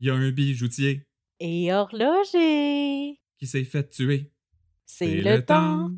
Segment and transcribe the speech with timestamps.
[0.00, 1.06] Il y a un bijoutier
[1.40, 3.20] Et horloger.
[3.38, 4.32] qui s'est fait tuer.
[4.86, 5.90] C'est le, temps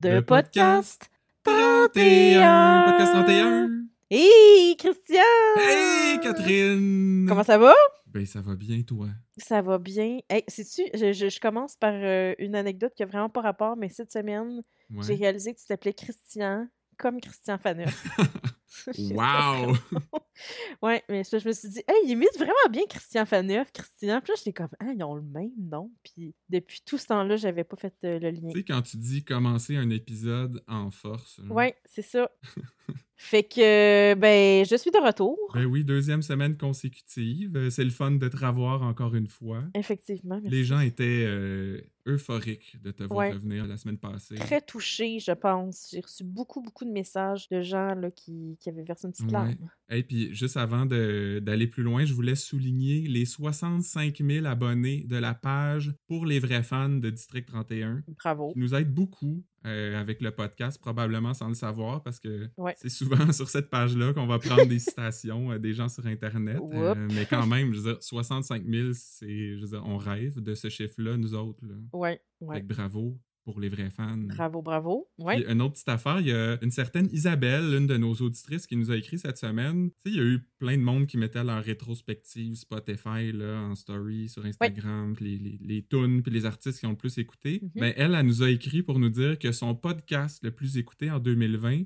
[0.00, 1.08] de le podcast
[1.44, 2.84] 31!
[2.90, 3.70] Podcast 31!
[4.10, 5.22] Hey, Christian!
[5.58, 7.26] Hey, Catherine!
[7.28, 7.72] Comment ça va?
[8.06, 9.08] Ben, ça va bien, toi.
[9.36, 10.18] Ça va bien.
[10.28, 13.76] Hey, sais-tu, je, je- je commence par euh, une anecdote qui a vraiment pas rapport,
[13.76, 15.02] mais cette semaine, Ouais.
[15.06, 16.68] j'ai réalisé que tu t'appelais Christian,
[16.98, 18.06] comme Christian Faneuf.
[18.98, 19.76] Wow!
[20.82, 24.20] ouais, mais ça, je me suis dit, hey, il imite vraiment bien Christian Faneuf, Christian.
[24.20, 25.90] Puis là, j'étais comme, ah, ils ont le même nom.
[26.02, 28.48] Puis depuis tout ce temps-là, j'avais pas fait euh, le lien.
[28.50, 31.38] tu sais, quand tu dis commencer un épisode en force.
[31.38, 31.54] là.
[31.54, 32.30] Ouais, c'est ça.
[33.16, 35.38] fait que, ben, je suis de retour.
[35.54, 37.56] Ben oui, deuxième semaine consécutive.
[37.56, 39.64] Euh, C'est le fun de te revoir encore une fois.
[39.74, 40.38] Effectivement.
[40.42, 40.56] merci.
[40.56, 43.32] Les gens étaient euh, euphoriques de te voir Ouais.
[43.32, 44.34] revenir la semaine passée.
[44.36, 45.88] Très touchée, je pense.
[45.92, 49.30] J'ai reçu beaucoup, beaucoup de messages de gens là, qui, qui avaient versé une petite
[49.30, 49.54] larme.
[49.90, 55.16] Et puis, juste avant d'aller plus loin, je voulais souligner les 65 000 abonnés de
[55.16, 58.52] la page pour les vrais fans de District 31, Bravo.
[58.52, 62.74] qui nous aide beaucoup euh, avec le podcast, probablement sans le savoir, parce que Ouais.
[62.76, 66.58] c'est souvent sur cette page-là qu'on va prendre des citations euh, des gens sur Internet.
[66.72, 70.40] Euh, mais quand même, je veux dire, 65 000, c'est, je veux dire, on rêve
[70.40, 71.64] de ce chiffre-là, nous autres.
[71.66, 71.74] Là.
[71.96, 72.60] Ouais, Fait ouais.
[72.60, 74.18] que bravo pour les vrais fans.
[74.18, 75.08] Bravo, bravo.
[75.18, 75.36] Ouais.
[75.36, 78.66] Puis, une autre petite affaire, il y a une certaine Isabelle, l'une de nos auditrices,
[78.66, 79.90] qui nous a écrit cette semaine.
[80.04, 83.60] Tu sais, il y a eu plein de monde qui mettait leur rétrospective Spotify là,
[83.60, 86.96] en story sur Instagram, puis les, les, les tunes, puis les artistes qui ont le
[86.96, 87.60] plus écouté.
[87.62, 87.70] Mhm.
[87.76, 91.08] Ben, elle, elle nous a écrit pour nous dire que son podcast le plus écouté
[91.12, 91.84] en 2020,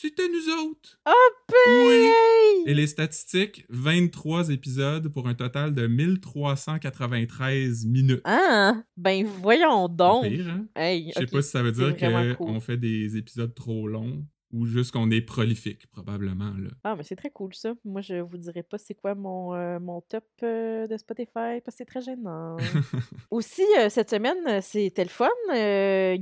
[0.00, 0.98] c'était nous autres.
[1.06, 2.06] Oui.
[2.06, 2.62] Hey!
[2.66, 8.22] Et les statistiques, 23 épisodes pour un total de 1393 minutes.
[8.24, 8.82] Ah!
[8.96, 10.26] Ben, voyons donc.
[10.26, 10.66] pire, hein?
[10.74, 12.60] Hey, Je sais pas si ça veut dire qu'on cool.
[12.60, 16.52] fait des épisodes trop longs ou juste qu'on est prolifique, probablement.
[16.58, 16.70] Là.
[16.84, 17.74] Ah, mais c'est très cool ça.
[17.84, 21.64] Moi, je vous dirai pas c'est quoi mon, euh, mon top euh, de Spotify parce
[21.64, 22.56] que c'est très gênant.
[23.30, 25.28] Aussi, euh, cette semaine, c'était le fun.
[25.50, 25.56] Il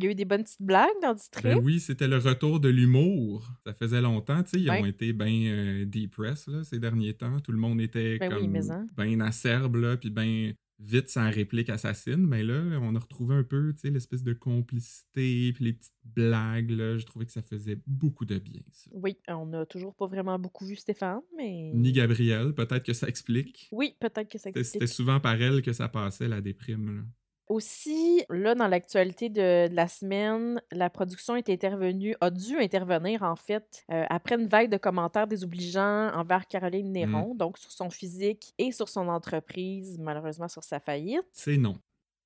[0.02, 1.44] y a eu des bonnes petites blagues dans District.
[1.44, 3.48] ben oui, c'était le retour de l'humour.
[3.66, 7.40] Ça faisait longtemps, tu sais, ils ont été bien depressed là, ces derniers temps.
[7.40, 8.86] Tout le monde était Ben oui, comme mais hein.
[8.96, 12.26] bien acerbe, là, puis bien vite sans réplique assassine.
[12.26, 16.98] Mais là, on a retrouvé un peu, l'espèce de complicité, puis les petites blagues, là.
[16.98, 18.90] Je trouvais que ça faisait beaucoup de bien, ça.
[18.94, 21.72] Oui, on n'a toujours pas vraiment beaucoup vu Stéphane, mais.
[21.74, 23.68] Ni Gabrielle, peut-être que ça explique.
[23.72, 24.96] Oui, peut-être que ça C'était- C'était explique.
[24.96, 27.02] souvent par elle que ça passait, la déprime, là.
[27.48, 33.22] Aussi, là, dans l'actualité de, de la semaine, la production est intervenue, a dû intervenir,
[33.22, 37.88] en fait, euh, après une vague de commentaires désobligeants envers Caroline Néron, donc sur son
[37.88, 41.24] physique et sur son entreprise, malheureusement sur sa faillite.
[41.32, 41.74] C'est non.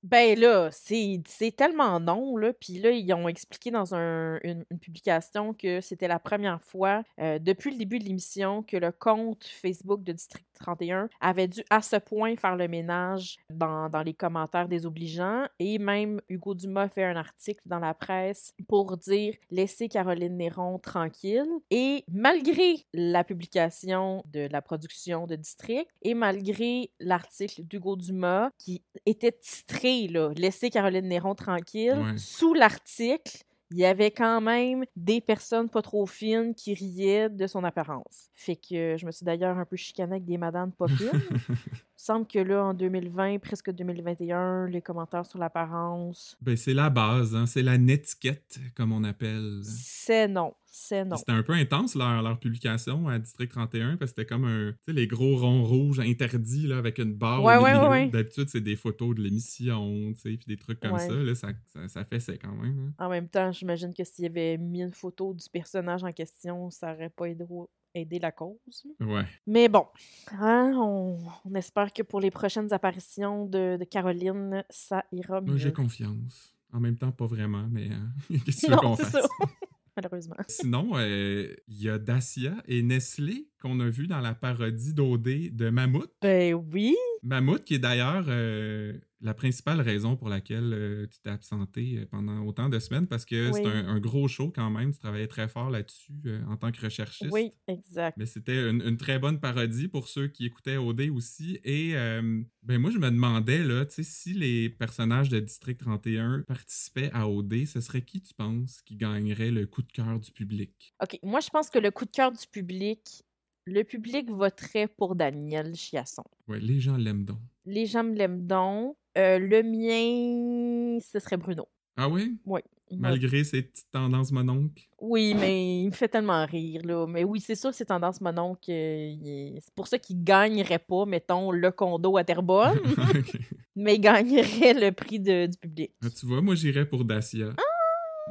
[0.03, 1.23] Ben là, c'est
[1.55, 2.51] tellement non, là.
[2.51, 7.39] Puis là, ils ont expliqué dans un- une, publication que c'était la première fois euh,
[7.39, 11.81] depuis le début de l'émission que le compte Facebook de District 31 avait dû à
[11.81, 15.45] ce point faire le ménage dans, dans les commentaires désobligeants.
[15.59, 20.79] Et même Hugo Dumas fait un article dans la presse pour dire laissez Caroline Néron
[20.79, 21.47] tranquille.
[21.71, 28.83] Et malgré la publication de la production de District et malgré l'article d'Hugo Dumas qui
[29.05, 31.97] était titré là, Laissez Caroline Néron tranquille.
[31.97, 32.17] Ouais.
[32.17, 37.47] Sous l'article, il y avait quand même des personnes pas trop fines qui riaient de
[37.47, 38.29] son apparence.
[38.35, 41.09] Fait que euh, je me suis d'ailleurs un peu chicanée avec des madames pas fines.
[42.03, 46.89] Il semble que là, en 2020, presque 2021, les commentaires sur l'apparence, Ben, c'est la
[46.89, 47.45] base, hein.
[47.45, 49.61] c'est la netiquette, comme on appelle.
[49.63, 50.53] c'est non.
[50.65, 51.15] C'est non.
[51.15, 54.71] C'était un peu intense leur, leur publication à District 31 parce que c'était comme un,
[54.73, 57.83] tu sais, les gros ronds rouges interdits là, avec une barre Ouais, au ouais, milieu.
[57.83, 58.09] ouais, ouais.
[58.09, 61.07] D'habitude, c'est des photos de l'émission, tu sais, puis des trucs comme ça.
[61.13, 62.79] Là, ça, ça, ça fait ça quand même.
[62.99, 63.05] hein.
[63.05, 66.69] En même temps, j'imagine que s'il y avait mis une photo du personnage en question,
[66.69, 67.45] ça aurait pas aidé,
[67.93, 68.85] aidé la cause.
[68.99, 69.23] Ouais.
[69.47, 69.85] Mais bon,
[70.31, 75.53] hein, on, on espère que pour les prochaines apparitions de, de Caroline, ça ira Moi,
[75.53, 75.57] mieux.
[75.59, 76.55] j'ai confiance.
[76.71, 79.11] En même temps, pas vraiment, mais euh, qu'est-ce que tu veux qu'on fasse?
[79.11, 79.21] ça.
[79.95, 80.35] Malheureusement.
[80.47, 85.55] Sinon, euh, il y a Dacia et Nestlé qu'on a vu dans la parodie d'OD
[85.55, 86.11] de Mammouth.
[86.21, 86.95] Ben oui.
[87.23, 92.05] Mammouth, qui est d'ailleurs euh, la principale raison pour laquelle euh, tu t'es absenté euh,
[92.05, 94.91] pendant autant de semaines, parce que c'est un, un gros show quand même.
[94.91, 97.31] Tu travaillais très fort là-dessus euh, en tant que recherchiste.
[97.31, 98.17] Oui, exact.
[98.17, 101.59] Mais c'était une, une très bonne parodie pour ceux qui écoutaient OD aussi.
[101.63, 106.43] Et ben moi, je me demandais, là, tu sais, si les personnages de District 31
[106.45, 110.31] participaient à OD, ce serait qui, tu penses, qui gagnerait le coup de cœur du
[110.31, 110.93] public?
[111.01, 113.23] OK, moi, je pense que le coup de cœur du public,
[113.65, 116.23] le public voterait pour Daniel Chiasson.
[116.47, 117.39] Ouais, les gens l'aiment donc.
[117.65, 118.95] Les gens me l'aiment donc.
[119.17, 121.67] Euh, le mien, ce serait Bruno.
[121.95, 122.37] Ah oui?
[122.45, 122.63] Ouais.
[122.91, 124.87] Malgré ses petites tendances mononques?
[124.99, 127.05] Oui, mais il me fait tellement rire, là.
[127.07, 128.71] Mais oui, c'est sûr, c'est tendance monon que
[129.11, 132.77] il est- c'est pour ça qu'il gagnerait pas, mettons, le condo à Terrebonne,
[133.75, 135.91] mais il gagnerait le prix de- du public.
[136.03, 137.49] Ah, tu vois, moi j'irais pour Dacia.
[137.57, 137.61] Ah!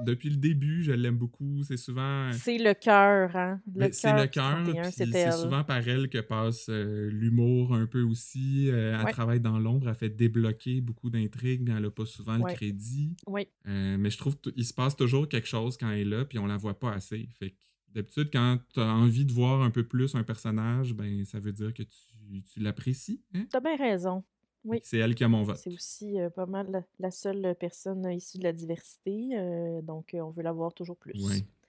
[0.00, 1.62] Depuis le début, je l'aime beaucoup.
[1.64, 2.32] C'est souvent.
[2.32, 3.60] C'est le cœur, hein.
[3.66, 7.86] Ben, c'est le cœur, 31, puis c'est souvent par elle que passe euh, l'humour un
[7.86, 8.70] peu aussi.
[8.70, 9.12] Euh, elle Ouais.
[9.12, 12.52] travaille dans l'ombre, elle fait débloquer beaucoup d'intrigues, mais elle a pas souvent Ouais.
[12.52, 13.16] le crédit.
[13.26, 16.24] Oui, Euh, mais je trouve qu'il se passe toujours quelque chose quand elle est là,
[16.24, 17.28] puis on la voit pas assez.
[17.38, 17.56] Fait que
[17.92, 21.52] d'habitude, quand tu as envie de voir un peu plus un personnage, ben ça veut
[21.52, 23.22] dire que tu, tu l'apprécies.
[23.34, 23.44] Hein?
[23.50, 24.24] t'as bien raison.
[24.64, 24.80] Oui.
[24.82, 25.56] C'est elle qui a mon vote.
[25.56, 30.30] C'est aussi euh, pas mal la, seule personne issue de la diversité, euh, donc on
[30.30, 31.12] veut la voir toujours plus.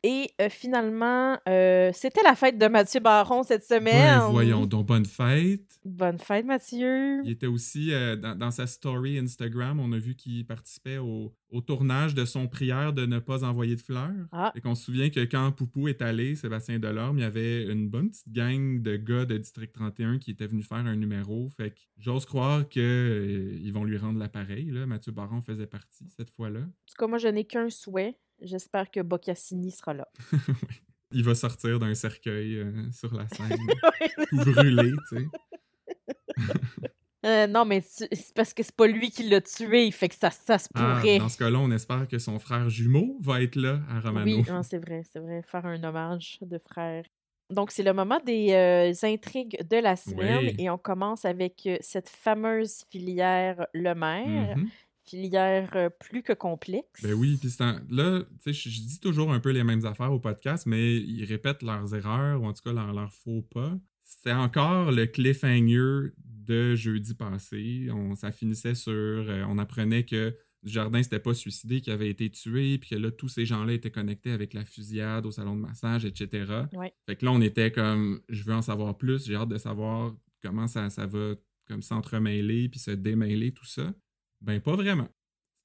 [0.06, 4.20] Et euh, finalement, euh, c'était la fête de Mathieu Baron cette semaine.
[4.20, 5.80] Ben, voyons donc, bonne fête.
[5.86, 7.22] Bonne fête, Mathieu.
[7.24, 11.34] Il était aussi euh, dans, dans sa story Instagram, on a vu qu'il participait au,
[11.54, 14.12] au tournage de son prière de ne pas envoyer de fleurs.
[14.34, 14.52] Ah.
[14.56, 17.88] Et qu'on se souvient que quand Poupou est allé, Sébastien Delorme, il y avait une
[17.88, 21.48] bonne petite gang de gars de District 31 qui étaient venus faire un numéro.
[21.56, 24.70] Fait que j'ose croire qu'ils vont lui rendre l'appareil.
[24.86, 26.60] Mathieu Baron faisait partie cette fois-là.
[26.60, 28.18] En tout cas, moi, je n'ai qu'un souhait.
[28.42, 30.08] J'espère que Boccassini sera là.
[31.12, 33.56] Il va sortir d'un cercueil euh, sur la scène,
[34.32, 35.26] brûlé, tu sais.
[37.26, 40.16] Euh, non, mais tu- c'est parce que c'est pas lui qui l'a tué, fait que
[40.16, 41.20] ça, ça se Ah, pourrait.
[41.20, 44.26] dans ce cas-là, on espère que son frère jumeau va être là à Romano.
[44.26, 45.42] oui, hein, c'est vrai, c'est vrai.
[45.42, 47.06] Faire un hommage de frère.
[47.50, 50.56] Donc, c'est le moment des euh, intrigues de la semaine Oui.
[50.60, 54.70] et on commence avec cette fameuse filière Lemaire, Mhm.
[55.06, 57.02] Filière euh, plus que complexe.
[57.02, 57.50] Ben oui, puis
[57.90, 61.26] là, tu sais, je dis toujours un peu les mêmes affaires au podcast, mais ils
[61.26, 63.78] répètent leurs erreurs, ou en tout cas leurs, leurs faux pas.
[64.04, 67.88] C'est encore le cliffhanger de jeudi passé.
[67.92, 68.92] On, ça finissait sur...
[68.92, 73.12] euh, on apprenait que Jardin s'était pas suicidé, qu'il avait été tué, puis que là,
[73.12, 76.64] tous ces gens-là étaient connectés avec la fusillade au salon de massage, etc.
[76.74, 76.94] Ouais.
[77.06, 80.16] Fait que là, on était comme, je veux en savoir plus, j'ai hâte de savoir
[80.42, 81.36] comment ça, ça va
[81.68, 83.94] comme s'entremêler, puis se démêler, tout ça.
[84.44, 85.10] Ben, pas vraiment.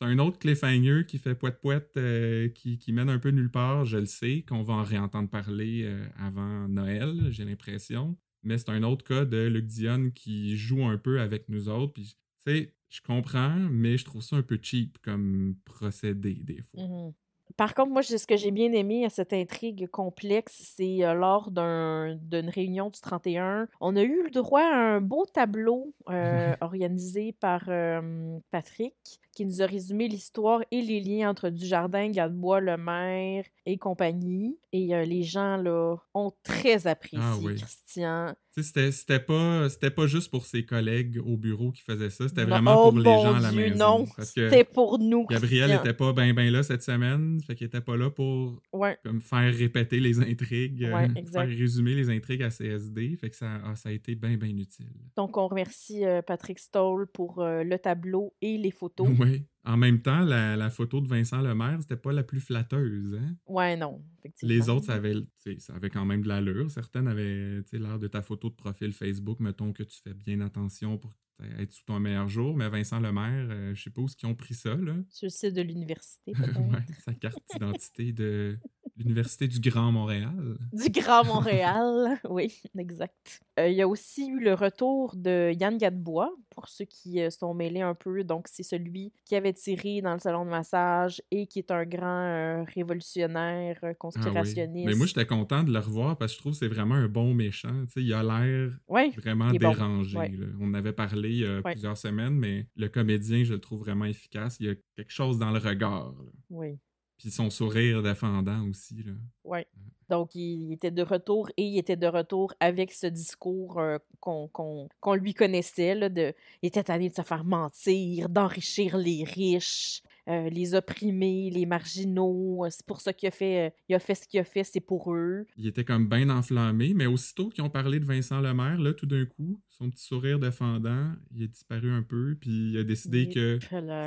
[0.00, 3.84] C'est un autre cliffhanger qui fait poète-poète, euh, qui, qui mène un peu nulle part,
[3.84, 8.16] je le sais, qu'on va en réentendre parler euh, avant Noël, j'ai l'impression.
[8.44, 11.94] Mais c'est un autre cas de Luc Dion qui joue un peu avec nous autres.
[11.94, 16.62] Puis, tu sais, je comprends, mais je trouve ça un peu cheap comme procédé, des
[16.62, 16.84] fois.
[16.86, 17.12] Mhm.
[17.56, 21.50] Par contre, moi, ce que j'ai bien aimé à cette intrigue complexe, c'est euh, lors
[21.50, 26.54] d'un- d'une réunion du 31, on a eu le droit à un beau tableau euh,
[26.60, 28.94] organisé par euh, Patrick,
[29.38, 34.58] qui nous a résumé l'histoire et les liens entre Dujardin, Gadebois, Le Maire et compagnie.
[34.72, 37.54] Et euh, les gens, là, ont très apprécié Ah oui.
[37.54, 38.34] Christian.
[38.60, 42.90] C'était- pas, pas juste pour ses collègues au bureau qui faisaient ça, c'était vraiment oh
[42.90, 43.76] pour les mon gens à la Dieu, maison.
[44.00, 45.84] non, c'était pour nous, Gabriel Christian.
[45.84, 48.98] était pas ben ben là cette semaine, fait qu'il était pas là pour Ouais.
[49.04, 53.36] comme faire répéter les intrigues, euh, Ouais, faire résumer les intrigues à CSD, fait que
[53.36, 54.88] ça, ah, ça a été bien bien utile.
[55.16, 59.06] Donc, on remercie euh, Patrick Stoll pour le tableau et les photos.
[59.28, 59.46] Oui.
[59.64, 63.14] En même temps, la, la photo de Vincent Lemaire, c'était pas la plus flatteuse.
[63.14, 63.36] Hein?
[63.46, 64.02] Ouais, non.
[64.18, 64.54] effectivement.
[64.54, 65.14] Les autres, ça avait,
[65.58, 66.70] ça avait quand même de l'allure.
[66.70, 69.40] Certaines avaient tu sais, l'air de ta photo de profil Facebook.
[69.40, 71.14] Mettons que tu fais bien attention pour
[71.58, 72.56] être sous ton meilleur jour.
[72.56, 74.74] Mais Vincent Lemaire, euh, je sais pas où ils ont pris ça.
[74.74, 74.94] Là.
[75.10, 78.58] Sur le site de l'université, ouais, sa carte d'identité de
[78.98, 80.56] l'Université du Grand Montréal.
[80.72, 82.18] Du Grand Montréal.
[82.28, 83.40] oui, exact.
[83.58, 87.30] Euh, Il y a aussi eu le retour de Yann Gadebois, pour ceux qui euh,
[87.30, 88.24] sont mêlés un peu.
[88.24, 91.84] Donc, c'est celui qui avait tiré dans le salon de massage et qui est un
[91.84, 93.94] grand euh, révolutionnaire, Ah oui.
[93.98, 94.86] conspirationniste.
[94.88, 97.08] Mais moi, j'étais content de le revoir parce que je trouve que c'est vraiment un
[97.08, 97.84] bon méchant.
[97.86, 99.70] Tu sais, il a l'air Ouais, vraiment est bon.
[99.70, 100.18] dérangé.
[100.18, 100.32] Ouais.
[100.60, 104.04] On avait parlé il y a plusieurs semaines, mais le comédien, je le trouve vraiment
[104.06, 104.56] efficace.
[104.60, 106.12] Il y a quelque chose dans le regard.
[106.12, 106.24] là.
[106.50, 106.78] oui.
[107.18, 109.02] Puis son sourire défendant aussi.
[109.02, 109.12] Là.
[109.44, 109.66] Ouais.
[110.08, 114.48] Donc, il était de retour et il était de retour avec ce discours euh, qu'on
[114.48, 115.94] qu'on- qu'on lui connaissait.
[115.94, 116.32] Là, de,
[116.62, 122.64] il était tanné de se faire mentir, d'enrichir les riches, euh, les opprimés, les marginaux.
[122.70, 125.12] C'est pour ça qu'il a fait, il a fait ce qu'il a fait, c'est pour
[125.14, 125.46] eux.
[125.58, 129.06] Il était comme bien enflammé, mais aussitôt qu'ils ont parlé de Vincent Lemaire, là, tout
[129.06, 133.28] d'un coup, son petit sourire défendant, il est disparu un peu, puis il a décidé
[133.28, 133.58] que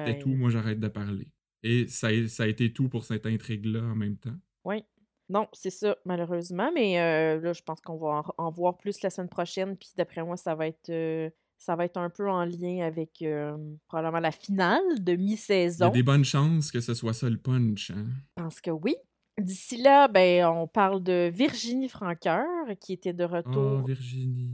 [0.08, 1.28] c'était tout, moi j'arrête de parler.
[1.64, 4.36] Et ça a, ça a été tout pour cette intrigue-là en même temps.
[4.66, 4.84] Oui.
[5.30, 6.72] Non, c'est ça, malheureusement.
[6.74, 9.78] Mais euh, là, je pense qu'on va en, en voir plus la semaine prochaine.
[9.78, 10.90] Puis d'après moi, ça va être.
[10.90, 13.56] euh, ça va être un peu en lien avec euh,
[13.88, 15.90] probablement la finale de Il y a mi-saison.
[15.90, 17.92] des bonnes chances que ce soit ça le punch.
[17.92, 18.08] Hein?
[18.38, 18.96] Je pense que oui.
[19.40, 22.46] D'ici là, ben, on parle de Virginie Franqueur,
[22.80, 24.50] qui était de Oh, retour, Virginie,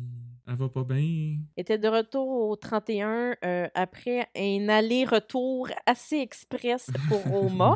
[0.47, 1.37] elle va pas bien.
[1.57, 7.75] était de retour au 31 euh, après un aller-retour assez express pour Roma.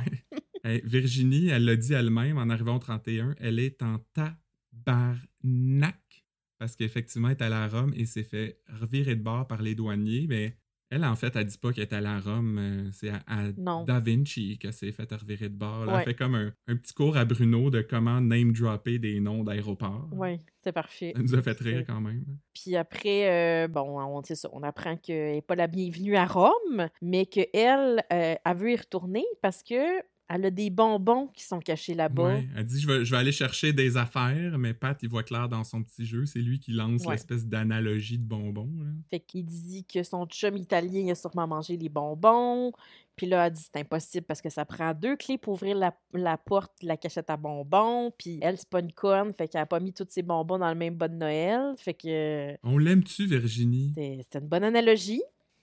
[0.63, 5.97] Hey, Virginie, elle l'a dit elle-même en arrivant au 31, elle est en tabarnak
[6.61, 9.73] parce qu'effectivement, elle est allée à Rome et s'est fait revirer de bord par les
[9.73, 10.27] douaniers.
[10.29, 10.55] Mais
[10.91, 12.57] elle, en fait, elle dit pas qu'elle est allée à Rome.
[12.59, 13.51] euh, C'est à.
[13.87, 15.87] Da Vinci qu'elle s'est fait revirer de bord.
[15.87, 15.93] Ouais.
[15.99, 20.07] Elle fait comme un, un petit cours à Bruno de comment name-dropper des noms d'aéroports.
[20.11, 21.13] Oui, c'est parfait.
[21.15, 22.23] Ça nous a fait rire quand même.
[22.53, 26.87] Puis après, euh, bon, on, ça, on apprend qu'elle n'est pas la bienvenue à Rome,
[27.01, 30.01] mais qu'elle, euh, elle veut y retourner parce que
[30.33, 32.23] elle a des bonbons qui sont cachés là-bas.
[32.35, 35.23] Ouais, elle dit je vais, je vais aller chercher des affaires, mais Pat, il voit
[35.23, 36.25] clair dans son petit jeu.
[36.25, 37.13] C'est lui qui lance Ouais.
[37.13, 38.69] l'espèce d'analogie de bonbons.
[38.79, 38.89] là.
[39.09, 42.71] Fait qu'il dit que son chum italien a sûrement mangé les bonbons.
[43.17, 45.93] Puis là, elle dit c'est impossible parce que ça prend deux clés pour ouvrir la,
[46.13, 48.11] la porte de la cachette à bonbons.
[48.17, 50.69] Puis elle, c'est pas une conne, fait qu'elle a pas mis tous ses bonbons dans
[50.69, 51.73] le même bas de Noël.
[51.77, 53.91] Fait que On l'aime-tu, Virginie?
[53.95, 55.21] c'est- c'était une bonne analogie.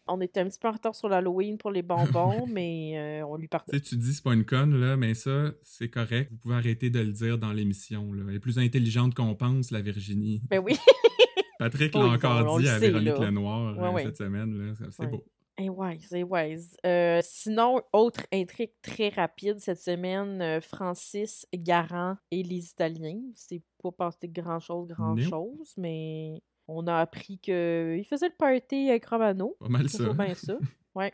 [0.08, 3.36] On était un petit peu en retard sur l'Halloween pour les bonbons, mais euh, on
[3.36, 6.30] lui sais, tu dis c'est pas une conne, là, mais ça, c'est correct.
[6.30, 8.12] Vous pouvez arrêter de le dire dans l'émission.
[8.12, 8.24] là.
[8.28, 10.42] Elle est plus intelligente qu'on pense, la Virginie.
[10.48, 10.76] Ben oui.
[11.58, 13.26] Patrick Oui, l'a encore on dit à sait, Véronique là.
[13.26, 14.02] Lenoir Ouais, euh, ouais.
[14.04, 14.54] cette semaine.
[14.56, 14.74] là.
[14.90, 15.10] C'est Ouais.
[15.10, 15.24] beau.
[15.60, 16.76] Eh wise, eh wise.
[16.86, 23.20] Euh, sinon, autre intrigue très rapide cette semaine, euh, Francis, Garant et les Italiens.
[23.34, 29.56] C'est pas passé grand-chose, grand-chose, mais on a appris qu'il faisait le party avec Romano.
[29.58, 30.12] Pas mal C'est ça.
[30.12, 30.58] bien ça.
[30.94, 31.12] Ouais.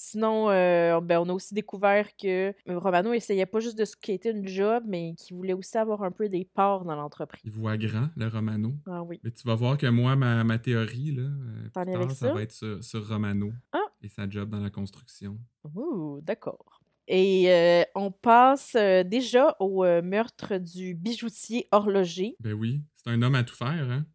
[0.00, 3.96] Sinon, euh, ben, on a aussi découvert que euh, Romano essayait pas juste de se
[3.96, 7.42] quitter une job, mais qu'il voulait aussi avoir un peu des parts dans l'entreprise.
[7.44, 8.74] Il voit grand, le Romano.
[8.86, 9.18] Ah oui.
[9.24, 12.32] Mais tu vas voir que moi, ma, ma théorie, là, euh, tard, ça ça?
[12.32, 13.80] va être sur, sur Romano Ah.
[14.00, 15.36] et sa job dans la construction.
[15.74, 16.80] Ouh, d'accord.
[17.08, 22.36] Et euh, on passe euh, déjà au meurtre du bijoutier horloger.
[22.38, 24.06] Ben oui, c'est un homme à tout faire, hein?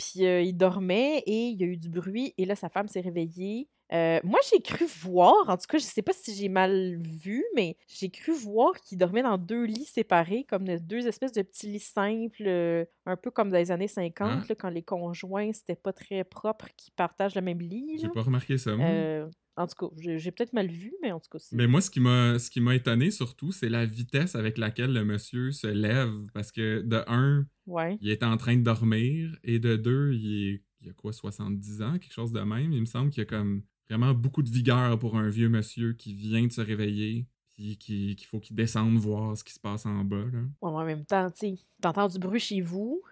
[0.00, 2.34] Puis euh, il dormait et il y a eu du bruit.
[2.38, 3.68] Et là, sa femme s'est réveillée.
[3.92, 7.44] Euh, moi, j'ai cru voir, en tout cas, je sais pas si j'ai mal vu,
[7.56, 11.42] mais j'ai cru voir qu'il dormait dans deux lits séparés, comme de- deux espèces de
[11.42, 14.44] petits lits simples, euh, un peu comme dans les années 50, Ah.
[14.48, 17.98] là, quand les conjoints, c'était pas très propre qu'ils partagent le même lit.
[18.00, 18.86] J'ai pas remarqué ça, moi.
[18.86, 21.54] Euh, en tout cas, j'ai peut-être mal vu, mais en tout cas, c'est...
[21.56, 24.92] Mais moi, ce qui m'a ce qui m'a étonné surtout, c'est la vitesse avec laquelle
[24.92, 26.30] le monsieur se lève.
[26.32, 27.98] Parce que de un, Ouais.
[28.00, 31.82] il est en train de dormir, et de deux, il, est, il a quoi, 70
[31.82, 32.72] ans, quelque chose de même.
[32.72, 35.92] Il me semble qu'il y a comme vraiment beaucoup de vigueur pour un vieux monsieur
[35.92, 39.60] qui vient de se réveiller, puis qui- qu'il faut qu'il descende voir ce qui se
[39.60, 40.24] passe en bas.
[40.32, 40.40] Là.
[40.62, 43.02] Ouais, en même temps, tu sais, t'entends du bruit chez vous,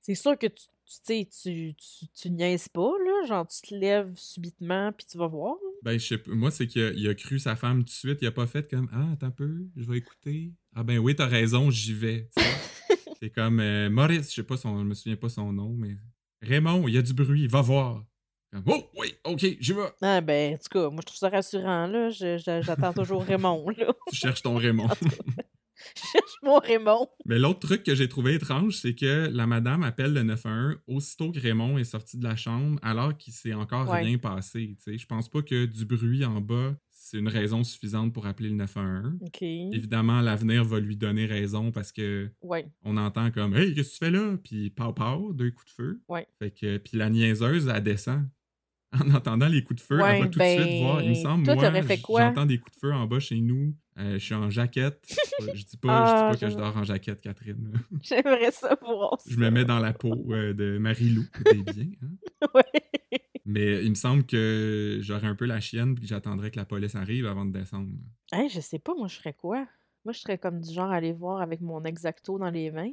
[0.00, 3.26] c'est sûr que tu, tu sais, tu, tu, tu niaises pas, là.
[3.26, 5.56] Genre, tu te lèves subitement, puis tu vas voir.
[5.82, 6.30] Ben, je sais pas.
[6.32, 8.18] Moi, c'est qu'il a, il a cru sa femme tout de suite.
[8.20, 10.52] Il a pas fait comme Ah, attends un peu, je vais écouter.
[10.74, 12.28] Ah, ben oui, t'as raison, j'y vais.
[13.20, 14.78] c'est comme euh, Maurice, je sais pas son.
[14.80, 15.96] Je me souviens pas son nom, mais.
[16.42, 18.04] Raymond, il y a du bruit, va voir.
[18.52, 19.82] Comme, oh, oui, ok, j'y vais.
[20.00, 22.10] Ah, ben, en tout cas, moi, je trouve ça rassurant, là.
[22.10, 23.92] Je- je- J'attends toujours Raymond, là.
[24.10, 24.88] Tu cherches ton Raymond.
[26.48, 27.08] Mon Raymond.
[27.26, 31.30] Mais l'autre truc que j'ai trouvé étrange, c'est que la madame appelle le 911 aussitôt
[31.30, 34.00] que Raymond est sorti de la chambre, alors qu'il s'est encore Ouais.
[34.02, 34.76] rien passé.
[34.86, 38.54] Je pense pas que du bruit en bas, c'est une raison suffisante pour appeler le
[38.56, 39.18] 911.
[39.26, 39.42] OK.
[39.42, 42.66] Évidemment, l'avenir va lui donner raison parce que Ouais.
[42.82, 44.36] on entend comme Hey, qu'est-ce que tu fais là?
[44.42, 46.00] Puis pow pow, deux coups de feu.
[46.08, 46.26] Ouais.
[46.38, 48.26] Fait que, puis la niaiseuse, elle descend.
[48.98, 51.02] En entendant les coups de feu, elle Ouais, va tout de suite ben, voir.
[51.02, 53.74] Il me semble, toi, moi, j'entends des coups de feu en bas chez nous.
[53.98, 55.04] Euh, je suis en jaquette.
[55.54, 57.72] je dis pas, Ah, je dis pas que je dors en jaquette, Catherine.
[58.02, 59.16] J'aimerais ça ça.
[59.26, 61.24] je me mets dans la peau euh, de Marie-Lou.
[61.44, 62.46] Des biens, hein.
[62.54, 63.20] Ouais.
[63.44, 66.64] Mais il me semble que j'aurais un peu la chienne puis que j'attendrais que la
[66.64, 67.88] police arrive avant de descendre.
[68.30, 69.66] Hey, je sais pas, moi, je ferais quoi?
[70.04, 72.92] Moi, je serais comme du genre à aller voir avec mon exacto dans les mains.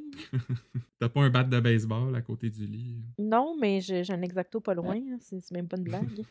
[0.98, 3.04] T'as pas un bat de baseball à côté du lit?
[3.18, 6.24] Non, mais j'ai un exacto pas loin, là, c'est c'est même pas une blague.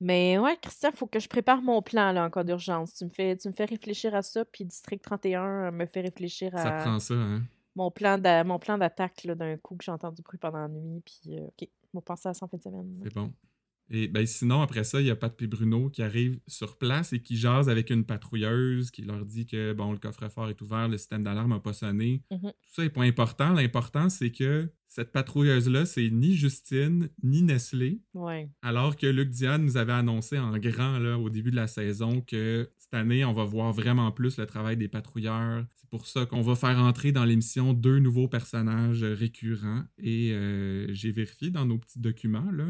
[0.00, 2.94] Mais ouais, Christian, faut que je prépare mon plan là, en cas d'urgence.
[2.94, 6.52] Tu me fais, tu me fais réfléchir à ça, puis District 31 me fait réfléchir
[6.56, 7.42] Ça à prend ça, hein?
[7.76, 10.68] mon plan d'a- mon plan d'attaque là, d'un coup que j'ai entendu bruit pendant la
[10.68, 11.02] nuit.
[11.04, 13.00] Puis euh, ok, on va penser à ça en fin de semaine.
[13.04, 13.30] C'est bon.
[13.90, 17.12] Et ben sinon, après ça, il y a Pat et Bruno qui arrivent sur place
[17.12, 20.88] et qui jasent avec une patrouilleuse qui leur dit que bon, le coffre-fort est ouvert,
[20.88, 22.22] le système d'alarme n'a pas sonné.
[22.30, 22.40] Mhm.
[22.40, 23.52] Tout ça n'est pas important.
[23.52, 28.00] L'important, c'est que cette patrouilleuse-là, c'est ni Justine, ni Nestlé.
[28.12, 28.50] Ouais.
[28.60, 32.20] Alors que Luc Diane nous avait annoncé en grand là, au début de la saison
[32.20, 35.64] que cette année, on va voir vraiment plus le travail des patrouilleurs.
[35.76, 39.84] C'est pour ça qu'on va faire entrer dans l'émission deux nouveaux personnages récurrents.
[39.98, 42.66] Et euh, j'ai vérifié dans nos petits documents là,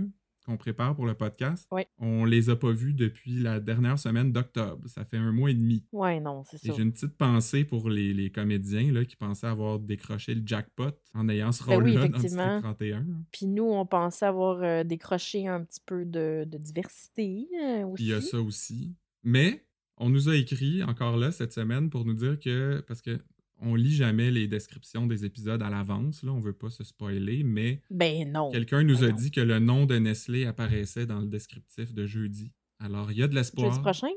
[0.50, 1.68] qu'on prépare pour le podcast.
[1.98, 4.88] On les a pas vus depuis la dernière semaine d'octobre.
[4.88, 5.84] Ça fait un mois et demi.
[5.92, 6.72] Ouais, non, c'est ça.
[6.76, 10.90] j'ai une petite pensée pour les, les comédiens là, qui pensaient avoir décroché le jackpot
[11.14, 12.54] en ayant ce Ben oui, rôle-là dans effectivement.
[12.56, 13.06] District 31.
[13.30, 18.02] Puis nous, on pensait avoir euh, décroché un petit peu de, de diversité euh, aussi.
[18.02, 18.94] Il y a ça aussi.
[19.22, 19.64] Mais
[19.98, 23.18] on nous a écrit encore là cette semaine pour nous dire que, parce que
[23.60, 27.42] on lit jamais les descriptions des épisodes à l'avance, là, on veut pas se spoiler,
[27.44, 28.50] mais Ben non.
[28.50, 29.16] quelqu'un nous Ben a non.
[29.16, 32.52] dit que le nom de Nestlé apparaissait dans le descriptif de jeudi.
[32.78, 33.68] Alors, il y a de l'espoir.
[33.70, 34.08] Jeudi prochain?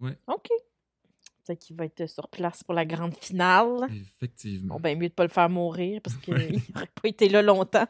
[0.00, 0.16] Ouais.
[0.28, 0.48] OK.
[1.44, 3.88] Peut-être qu'il va être sur place pour la grande finale.
[3.92, 4.74] Effectivement.
[4.76, 7.86] Bon, ben mieux de pas le faire mourir parce qu'il n'aurait pas été là longtemps.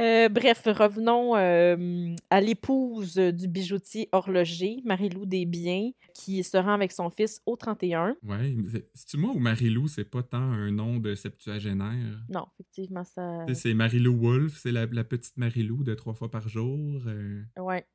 [0.00, 6.92] Euh, bref, revenons euh, à l'épouse du bijoutier horloger, Marie-Lou Desbiens, qui se rend avec
[6.92, 8.14] son fils au 31.
[8.22, 12.20] Ouais, mais c'est- c'est-tu moi ou Marilou, c'est pas tant un nom de septuagénaire?
[12.28, 13.46] Non, effectivement, ça.
[13.54, 17.00] C'est Marilou Wolfe, c'est la, la petite Marilou de trois fois par jour.
[17.06, 17.86] euh, Ouais,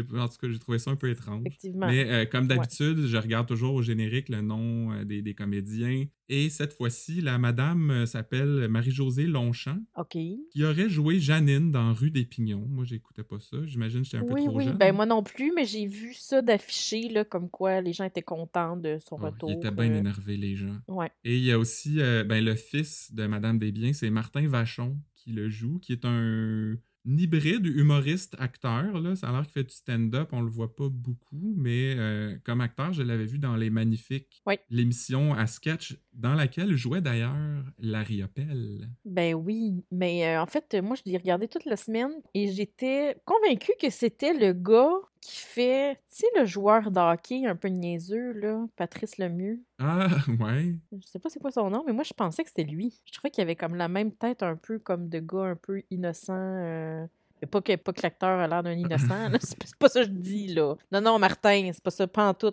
[0.00, 1.42] en tout cas, j'ai trouvé ça un peu étrange.
[1.46, 1.86] effectivement.
[1.86, 6.04] Mais euh, comme d'habitude, je regarde toujours au générique le nom euh, des, des comédiens.
[6.28, 10.16] Et cette fois-ci, la madame euh, s'appelle Marie-Josée Longchamp, OK.
[10.50, 12.66] qui aurait joué Janine dans Rue des Pignons.
[12.68, 13.58] Moi, j'écoutais pas ça.
[13.66, 14.64] J'imagine que j'étais un peu Oui, trop oui.
[14.64, 14.78] jeune.
[14.78, 18.22] Ben moi non plus, mais j'ai vu ça d'affiché, là, comme quoi les gens étaient
[18.22, 19.50] contents de son Ah, retour.
[19.50, 20.76] Ils étaient bien énervés, les gens.
[20.88, 21.10] Ouais.
[21.24, 25.32] Et il y a aussi ben, le fils de Madame Desbiens, c'est Martin Vachon qui
[25.32, 26.74] le joue, qui est un
[27.06, 29.00] hybride humoriste-acteur.
[29.00, 29.16] là.
[29.16, 32.60] Ça a l'air qu'il fait du stand-up, on le voit pas beaucoup, mais euh, comme
[32.60, 34.54] acteur, je l'avais vu dans Les Magnifiques, Oui.
[34.70, 37.34] l'émission à sketch dans laquelle jouait d'ailleurs
[37.78, 38.88] Larry Appel.
[39.04, 43.16] Ben oui, mais euh, en fait, moi, je l'ai regardé toute la semaine et j'étais
[43.24, 44.92] convaincue que c'était le gars
[45.26, 49.58] qui fait, tu sais, le joueur de hockey un peu niaiseux, là, Patrice Lemieux?
[49.78, 50.06] Ah,
[50.38, 50.74] ouais.
[50.92, 53.00] Je sais pas c'est quoi son nom, mais moi, je pensais que c'était lui.
[53.06, 55.82] Je trouvais qu'il avait comme la même tête un peu comme de gars un peu
[55.90, 56.34] innocent.
[56.36, 57.06] euh,
[57.40, 59.38] mais Pas que, pas que l'acteur a l'air d'un innocent, là.
[59.40, 60.74] C'est pas- ça que je dis, là.
[60.92, 62.48] Non, non, Martin, c'est pas ça, pas en tout.
[62.48, 62.52] Euh,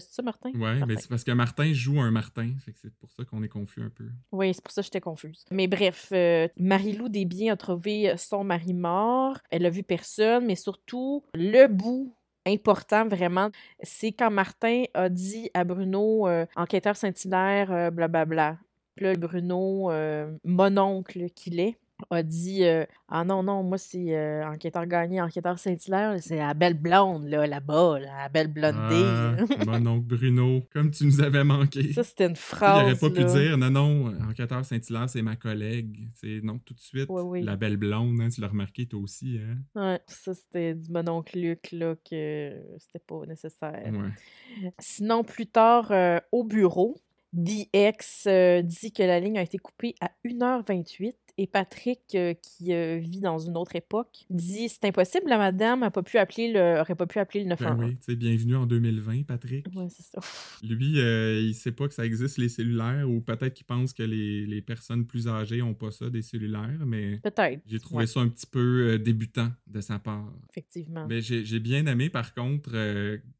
[0.00, 0.50] c'est ça, Martin?
[0.54, 0.86] Martin.
[0.86, 3.90] mais c'est parce que Martin joue un Martin, c'est pour ça qu'on est confus un
[3.90, 4.04] peu.
[4.30, 5.44] Oui, c'est pour ça que j'étais confuse.
[5.50, 9.38] Mais bref, euh, Marie-Lou Desbiens a trouvé son mari mort.
[9.50, 12.14] Elle a vu personne, mais surtout, le bout
[12.46, 13.50] important vraiment,
[13.82, 18.58] c'est quand Martin a dit à Bruno, euh, enquêteur Saint-Hilaire, euh, blablabla.
[18.98, 21.78] Là, Bruno, euh, mon oncle qu'il est,
[22.10, 26.54] a dit euh, Ah non, non, moi c'est euh, enquêteur gagné, enquêteur Saint-Hilaire, c'est la
[26.54, 28.76] belle blonde là, là-bas, là, la belle blondée.
[28.78, 31.92] Ah, mon oncle Bruno, comme tu nous avais manqué.
[31.92, 32.82] ça, c'était une phrase.
[32.82, 36.08] Il aurait pas pu dire non, non, euh, enquêteur Saint-Hilaire, c'est ma collègue.
[36.14, 37.06] C'est non, tout de suite.
[37.08, 37.42] Oui.
[37.42, 39.58] La belle blonde, hein, tu l'as remarqué toi aussi, hein?
[39.80, 43.82] Ouais, ça c'était du mon oncle Luc, là, que c'était pas nécessaire.
[43.92, 44.72] Ouais.
[44.78, 46.96] Sinon, plus tard, euh, au bureau,
[47.32, 48.28] DX
[48.62, 53.20] dit que la ligne a été coupée à 1h28 et Patrick, euh, qui euh, vit
[53.20, 56.94] dans une autre époque, dit c'est impossible, la madame n'a pas pu appeler le, aurait
[56.94, 57.84] pas pu appeler le Ben 911.
[57.84, 59.66] oui, tu sais, bienvenue en 2020, Patrick.
[59.74, 60.20] Ouais, c'est ça.
[60.62, 64.02] Lui, euh, il sait pas que ça existe les cellulaires ou peut-être qu'il pense que
[64.02, 67.62] les, les personnes plus âgées ont pas ça, des cellulaires, mais Peut-être.
[67.66, 70.30] j'ai trouvé Ouais, ça un petit peu euh, débutant de sa part.
[70.50, 71.06] effectivement.
[71.08, 72.70] Mais j'ai j'ai bien aimé, par contre,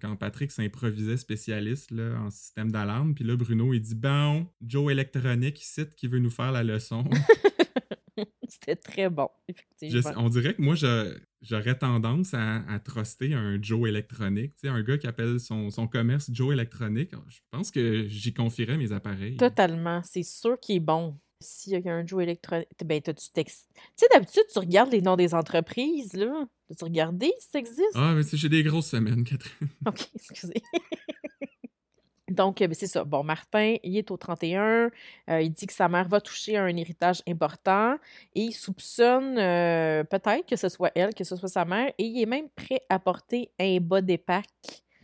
[0.01, 3.15] quand Patrick s'improvisait spécialiste là, en système d'alarme.
[3.15, 7.05] Puis là, Bruno, il dit Bon, Joe électronique ici qui veut nous faire la leçon.
[8.53, 10.13] C'était très bon, effectivement.
[10.17, 10.75] on dirait que moi,
[11.41, 14.55] j'aurais tendance à, à truster un Joe électronique.
[14.57, 17.13] Tu sais, un gars qui appelle son, son commerce Joe électronique.
[17.29, 19.37] Je pense que j'y confierais mes appareils.
[19.39, 20.03] Totalement.
[20.05, 21.19] C'est sûr qu'il est bon.
[21.41, 23.69] S'il y a un Joe électronique, ben, texte.
[23.75, 26.47] Tu sais, d'habitude, tu regardes les noms des entreprises, là.
[26.71, 27.93] As-tu regardé si ça existe?
[27.95, 29.69] Ah, mais tu j'ai des grosses semaines, Catherine.
[29.87, 30.63] OK, excusez.
[32.33, 33.05] Donc, euh, ben, c'est ça.
[33.05, 34.91] Bon, Martin, il est au 31.
[35.31, 37.97] euh, il dit que sa mère va toucher à un héritage important
[38.35, 42.05] et il soupçonne euh, peut-être que ce soit elle, que ce soit sa mère, et
[42.05, 44.01] il est même prêt à porter un bas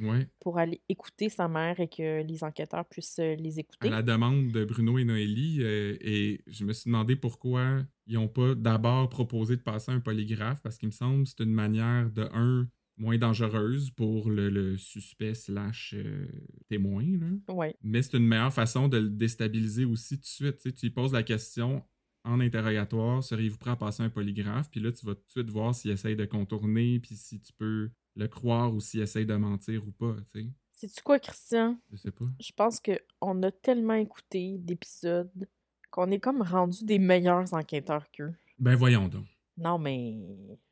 [0.00, 0.28] Ouais.
[0.38, 3.88] pour aller écouter sa mère et que les enquêteurs puissent les À écouter.
[3.90, 5.58] la demande de Bruno et Noélie.
[5.60, 9.98] euh, et je me suis demandé pourquoi ils n'ont pas d'abord proposé de passer un
[9.98, 14.50] polygraphe parce qu'il me semble que c'est une manière de un moins dangereuse pour le,
[14.50, 16.26] le suspect slash euh,
[16.68, 17.04] témoin.
[17.04, 17.54] Là.
[17.54, 17.76] Ouais.
[17.82, 20.74] Mais c'est une meilleure façon de le déstabiliser aussi tout de suite.
[20.74, 21.82] Tu lui poses la question
[22.24, 24.70] en interrogatoire, seriez-vous prêt à passer un polygraphe?
[24.70, 27.52] Puis là, tu vas tout de suite voir s'il essaye de contourner, puis si tu
[27.52, 30.16] peux le croire ou s'il essaye de mentir ou pas.
[30.34, 31.80] Sais, Sais-tu quoi, Christian?
[31.90, 32.26] je sais pas.
[32.40, 35.48] Je pense qu'on a tellement écouté d'épisodes
[35.90, 38.34] qu'on est comme rendu des meilleurs enquêteurs qu'eux.
[38.58, 39.24] Ben voyons donc.
[39.58, 40.14] Non, mais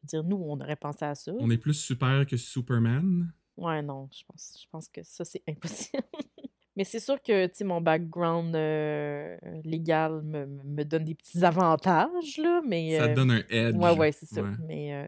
[0.05, 1.33] dire nous, on aurait pensé à ça.
[1.39, 3.33] On est plus super que Superman?
[3.57, 6.03] Ouais, non, je pense, je pense que ça, c'est impossible.
[6.77, 11.15] Mais c'est sûr que, tu sais, mon background euh, légal me, me- me donne des
[11.15, 12.99] petits avantages, là, mais...
[12.99, 13.75] Ça te euh, donne un edge.
[13.75, 14.43] Ouais, ouais, c'est ça.
[14.43, 14.51] Ouais.
[14.69, 15.07] Mais euh,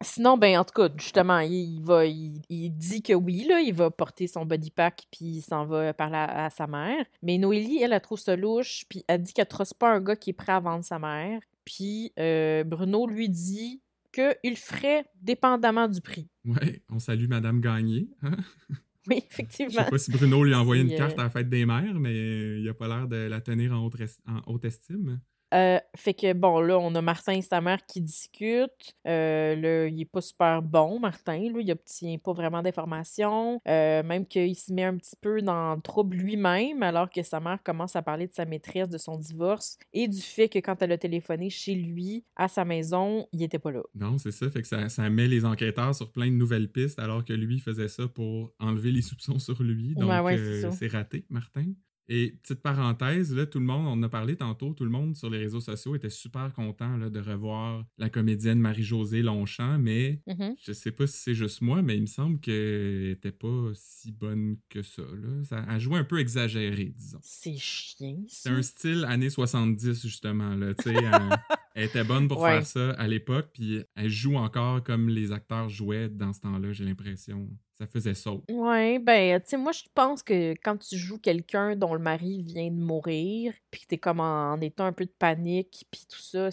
[0.00, 3.60] sinon, ben, en tout cas, justement, il, il va, il, il dit que oui, là,
[3.60, 7.04] il va porter son body pack, puis il s'en va parler à, à sa mère.
[7.22, 10.16] Mais Noélie, elle, elle trouve ça louche, puis elle dit qu'elle trosse pas un gars
[10.16, 11.42] qui est prêt à vendre sa mère.
[11.64, 16.28] Puis euh, Bruno lui dit qu'il ferait dépendamment du prix.
[16.44, 18.08] Ouais, on salue Madame Gagné.
[18.22, 18.36] hein?
[19.08, 19.82] Oui, Je effectivement.
[19.82, 21.98] sais pas si Bruno lui a envoyé une carte euh, à la fête des mères,
[21.98, 25.20] mais il a pas l'air de la tenir en haute, res- en haute estime.
[25.52, 28.94] Euh, fait que bon, là, on a Martin et sa mère qui discutent.
[29.06, 31.38] Euh, là, il est pas super bon, Martin.
[31.38, 33.60] Là, il obtient pas vraiment d'informations.
[33.68, 37.40] Euh, même qu'il se met un petit peu dans le trouble lui-même, alors que sa
[37.40, 40.80] mère commence à parler de sa maîtresse, de son divorce et du fait que quand
[40.82, 43.82] elle a téléphoné chez lui, à sa maison, il était pas là.
[43.94, 44.48] Non, c'est ça.
[44.50, 47.58] Fait que ça, ça met les enquêteurs sur plein de nouvelles pistes, alors que lui
[47.60, 49.94] faisait ça pour enlever les soupçons sur lui.
[49.94, 51.72] Donc, Ouais, ouais, c'est euh, c'est raté, Martin.
[52.14, 55.16] Et petite parenthèse, là, tout le monde, on en a parlé tantôt, tout le monde
[55.16, 60.20] sur les réseaux sociaux était super content là, de revoir la comédienne Marie-Josée Longchamp, mais
[60.26, 60.54] Mhm.
[60.62, 64.12] je sais pas si c'est juste moi, mais il me semble qu'elle était pas si
[64.12, 65.00] bonne que ça.
[65.02, 65.44] Là.
[65.44, 67.20] ça elle jouait un peu exagéré, disons.
[67.22, 70.54] C'est chiant, C'est un style années 70, justement.
[70.54, 70.74] Là,
[71.74, 72.52] elle, était bonne pour Ouais.
[72.52, 76.72] faire ça à l'époque, puis elle joue encore comme les acteurs jouaient dans ce temps-là,
[76.72, 77.48] j'ai l'impression.
[77.78, 78.30] Ça faisait ça.
[78.50, 82.42] Ouais, ben, tu sais, moi, je pense que quand tu joues quelqu'un dont le mari
[82.42, 86.02] vient de mourir, puis que t'es comme en, en état un peu de panique, puis
[86.08, 86.50] tout ça,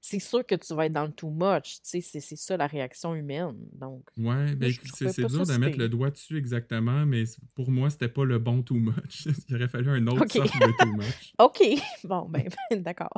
[0.00, 2.56] c'est sûr que tu vas être dans le too much, tu sais, c'est c'est ça
[2.56, 4.02] la réaction humaine, donc...
[4.16, 8.24] Ouais, ben, c'est dur de mettre le doigt dessus exactement, mais pour moi, c'était pas
[8.24, 9.26] le bon too much.
[9.48, 10.32] Il aurait fallu un autre Ok.
[10.32, 11.32] sorte de too much.
[11.38, 11.62] OK,
[12.04, 12.48] bon, ben,
[12.82, 13.12] d'accord.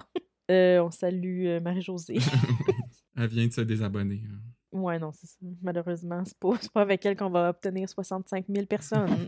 [0.52, 2.18] Euh, on salue euh, Marie-Josée.
[3.16, 4.22] Elle vient de se désabonner.
[4.26, 4.38] hein.
[4.72, 5.36] Ouais, non, c'est ça.
[5.62, 9.26] Malheureusement, c'est pas, pas avec elle qu'on va obtenir 65 000 personnes.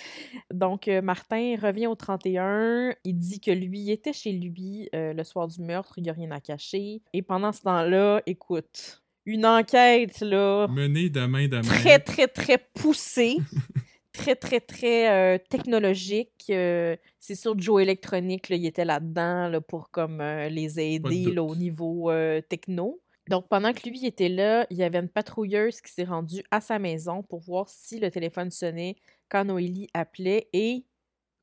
[0.52, 2.94] Donc, euh, Martin revient au 31.
[3.04, 6.14] Il dit que lui était chez lui euh, le soir du meurtre, il n'y a
[6.14, 7.02] rien à cacher.
[7.12, 11.62] Et pendant ce temps-là, écoute, une enquête, là, Mené de main de main.
[11.62, 13.36] très, très, très poussée.
[14.16, 16.46] Très, très, très euh, technologique.
[16.50, 21.32] Euh, c'est sûr, Joe Electronic, là, il était là-dedans là, pour comme euh, les aider
[21.32, 22.10] là, au niveau
[22.48, 23.00] techno.
[23.28, 26.60] Donc, pendant que lui était là, il y avait une patrouilleuse qui s'est rendue à
[26.60, 28.96] sa maison pour voir si le téléphone sonnait
[29.28, 30.84] quand Noélie appelait et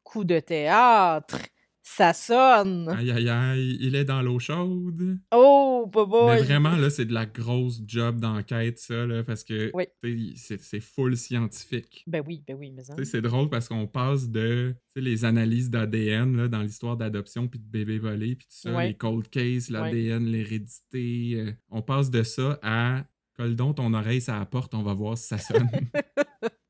[0.04, 1.40] coup de théâtre,
[1.86, 2.88] ça sonne.
[2.90, 5.20] Aïe, aïe, aïe, il est dans l'eau chaude.
[5.36, 6.44] Oh, Mais boy.
[6.44, 10.34] vraiment, là, c'est de la grosse job d'enquête, ça, là, parce que Oui.
[10.38, 12.04] c'est full scientifique.
[12.08, 12.96] Ben oui, ben oui, mais ça.
[12.96, 17.66] Sais, C'est drôle parce qu'on passe de les analyses d'ADN dans l'histoire d'adoption puis de
[17.66, 18.88] bébés volés puis tout ça, Ouais.
[18.90, 21.34] les cold cases, l'ADN, l'hérédité.
[21.36, 23.04] euh, on passe de ça à
[23.36, 25.68] colle donc ton oreille ça apporte, on va voir si ça sonne.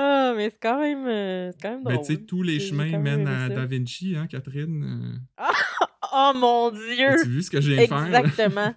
[0.00, 2.66] Ah, mais c'est quand même, euh, c'est quand même Mais tu sais, tous les J'ai-
[2.66, 3.48] j'ai chemins mènent à.
[3.48, 5.20] Da Vinci, hein, Catherine?
[6.12, 7.08] Oh mon Euh, Dieu!
[7.14, 7.76] As-tu vu ce que faire?
[8.10, 8.20] là?
[8.20, 8.74] Exactement.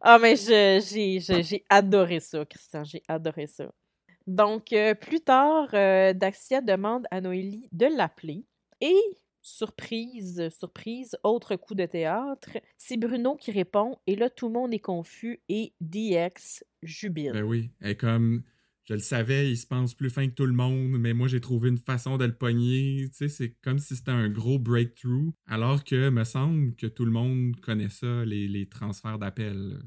[0.00, 2.84] Ah, mais je- j'ai j'ai- j'ai adoré ça, Christian.
[2.84, 3.70] J'ai adoré ça.
[4.26, 8.44] Donc, euh, plus tard, euh, Daxia demande à Noélie de l'appeler.
[8.80, 8.96] Et,
[9.42, 13.98] surprise, surprise, autre coup de théâtre, c'est Bruno qui répond.
[14.06, 17.32] Et là, tout le monde est confus et DX jubile.
[17.32, 18.42] Ben oui, elle est comme,
[18.84, 21.40] je le savais, il se pense plus fin que tout le monde, mais moi j'ai
[21.40, 23.08] trouvé une façon de le pogner.
[23.08, 27.04] Tu sais, c'est comme si c'était un gros breakthrough, alors que me semble que tout
[27.04, 29.80] le monde connaît ça, les, les transferts d'appels.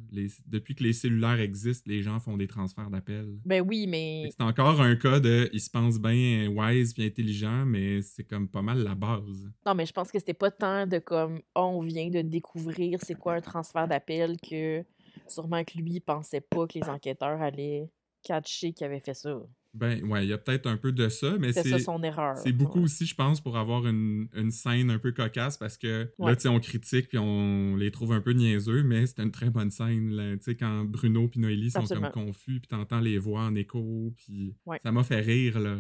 [0.47, 3.37] Depuis que les cellulaires existent, les gens font des transferts d'appels.
[3.45, 7.65] Ben oui, mais C'est encore un cas de, il se pense bien wise puis intelligent,
[7.65, 9.51] mais c'est comme pas mal la base.
[9.65, 12.99] non, mais je pense que c'était pas tant de comme oh, on vient de découvrir
[13.03, 14.83] c'est quoi un transfert d'appel que
[15.27, 17.89] sûrement que lui il pensait pas que les enquêteurs allaient
[18.27, 19.39] catcher qu'il avait fait ça.
[19.73, 22.35] Ben ouais, il y a peut-être un peu de ça, mais C'est son erreur.
[22.37, 22.85] C'est beaucoup ouais.
[22.85, 26.31] aussi, je pense, pour avoir une, une scène un peu cocasse parce que Ouais.
[26.31, 29.29] là, tu sais, on critique puis on les trouve un peu niaiseux, mais c'est une
[29.31, 30.09] très bonne scène.
[30.11, 30.35] là.
[30.37, 32.09] Tu sais, quand Bruno puis Noélie sont Absolument.
[32.09, 34.79] comme confus puis t'entends les voix en écho, puis Ouais.
[34.83, 35.77] ça m'a fait rire, là.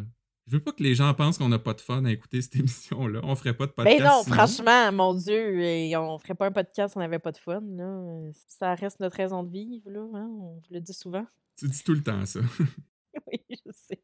[0.47, 2.55] Je veux pas que les gens pensent qu'on n'a pas de fun à écouter cette
[2.59, 3.19] émission-là.
[3.23, 3.99] On ferait pas de podcast.
[3.99, 4.35] Ben non, sinon.
[4.35, 7.61] franchement, mon Dieu, et on ferait pas un podcast si on n'avait pas de fun.
[7.61, 8.31] Là.
[8.47, 11.25] Ça reste notre raison de vivre, là, hein, on le dit souvent.
[11.57, 12.39] Tu dis tout le temps ça.
[13.27, 13.99] oui, je sais.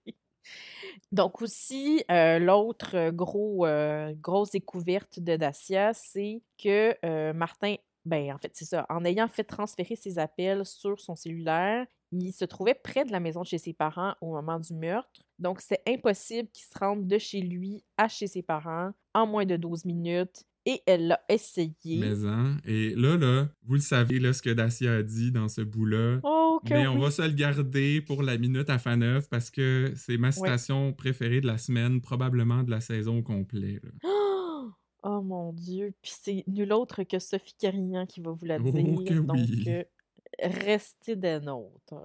[1.12, 7.76] Donc aussi, euh, l'autre gros, euh, grosse découverte de Dacia, c'est que euh, Martin,
[8.06, 11.86] ben en fait, c'est ça, en ayant fait transférer ses appels sur son cellulaire,
[12.22, 15.22] il se trouvait près de la maison de chez ses parents au moment du meurtre.
[15.40, 19.46] Donc, c'est impossible qu'il se rende de chez lui à chez ses parents en moins
[19.46, 20.44] de 12 minutes.
[20.66, 21.74] Et elle l'a essayé.
[22.00, 22.56] Mais hein.
[22.64, 26.22] Et là, là, vous le savez, là, ce que Dacia a dit dans ce bout-là.
[26.24, 27.02] Oh, Mais on oui.
[27.02, 31.42] va se le garder pour la minute à Faneuf parce que c'est ma citation préférée
[31.42, 33.82] de la semaine, probablement de la saison au complet.
[33.84, 33.90] là.
[35.06, 35.94] Oh mon Dieu.
[36.02, 39.04] Puis c'est nul autre que Sophie Carignan qui va vous la Oh, dire.
[39.06, 39.66] que Donc, oui.
[39.68, 39.84] euh,
[40.44, 41.96] restez des nôtres.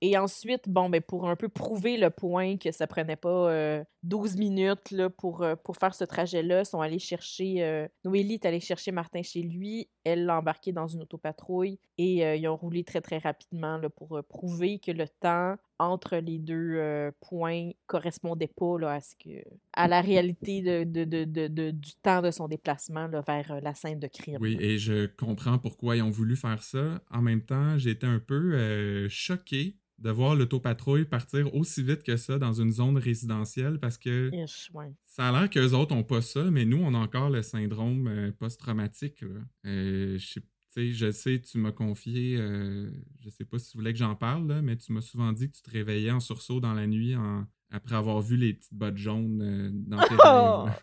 [0.00, 3.84] Et ensuite, bon, ben, pour un peu prouver le point que ça prenait pas euh,
[4.02, 7.62] 12 minutes là, pour, euh, pour faire ce trajet-là, sont allés chercher.
[7.64, 12.24] euh, Noélie est allée chercher Martin chez lui elle l'a embarqué dans une autopatrouille et
[12.24, 16.16] euh, ils ont roulé très très rapidement là, pour euh, prouver que le temps entre
[16.16, 21.04] les deux euh, points correspondait pas là, à, ce que, à la réalité de, de-
[21.48, 24.38] de- du temps de son déplacement là, vers euh, la scène de crime.
[24.40, 27.00] Oui, et je comprends pourquoi ils ont voulu faire ça.
[27.10, 32.38] En même temps, été un peu choqué de voir l'autopatrouille partir aussi vite que ça
[32.38, 34.92] dans une zone résidentielle parce que Ish, ouais.
[35.06, 38.08] ça a l'air qu'eux autres ont pas ça, mais nous, on a encore le syndrome
[38.08, 39.24] euh, post-traumatique.
[39.66, 40.40] Euh, je sais
[40.76, 43.98] tu sais, je sais, tu m'as confié, euh, je sais pas si tu voulais que
[44.00, 46.74] j'en parle, là, mais tu m'as souvent dit que tu te réveillais en sursaut dans
[46.74, 50.64] la nuit en- après avoir vu les petites bottes jaunes euh, dans tes Oh!
[50.64, 50.78] rêves.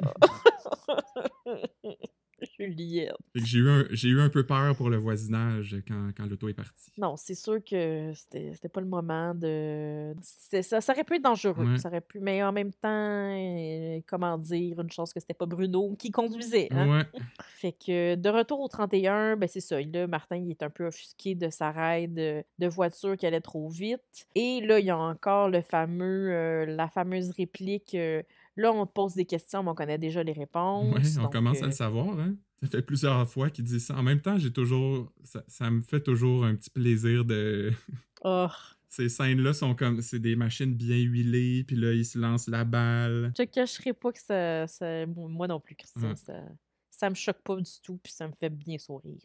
[2.65, 3.15] Juliette.
[3.35, 6.53] J'ai eu, un- j'ai eu un peu peur pour le voisinage quand, quand l'auto est
[6.53, 6.91] partie.
[6.97, 10.13] Non, c'est sûr que c'était c'était pas le moment de.
[10.21, 11.65] Ça, ça aurait pu être dangereux.
[11.71, 11.77] Ouais.
[11.77, 12.19] Ça aurait pu...
[12.19, 16.67] Mais en même temps, euh, comment dire, une chance que c'était pas Bruno qui conduisait.
[16.71, 16.99] hein.
[16.99, 17.05] Ouais,
[17.55, 19.79] Fait que de retour au 31, ben c'est ça.
[19.81, 23.41] Là, Martin, il est un peu offusqué de sa raide de, de voiture qui allait
[23.41, 24.01] trop vite.
[24.35, 27.95] Et là, il y a encore le fameux, euh, la fameuse réplique.
[27.95, 28.21] euh,
[28.57, 30.93] là, on te pose des questions, mais on connaît déjà les réponses.
[30.93, 32.19] ouais, on donc, commence à euh, le savoir.
[32.19, 32.35] Hein?
[32.61, 33.95] Ça fait plusieurs fois qu'il dit ça.
[33.97, 35.11] En même temps, j'ai toujours.
[35.23, 37.71] Ça, ça me fait toujours un petit plaisir de.
[38.23, 38.47] oh,
[38.87, 40.01] Ces scènes-là sont comme.
[40.01, 43.33] C'est des machines bien huilées, puis là, ils se lancent la balle.
[43.37, 46.15] Je cacherai pas que ça, ça- Moi non plus, Christian.
[46.15, 46.43] Ça,
[46.89, 49.17] ça me choque pas du tout, puis ça me fait bien sourire.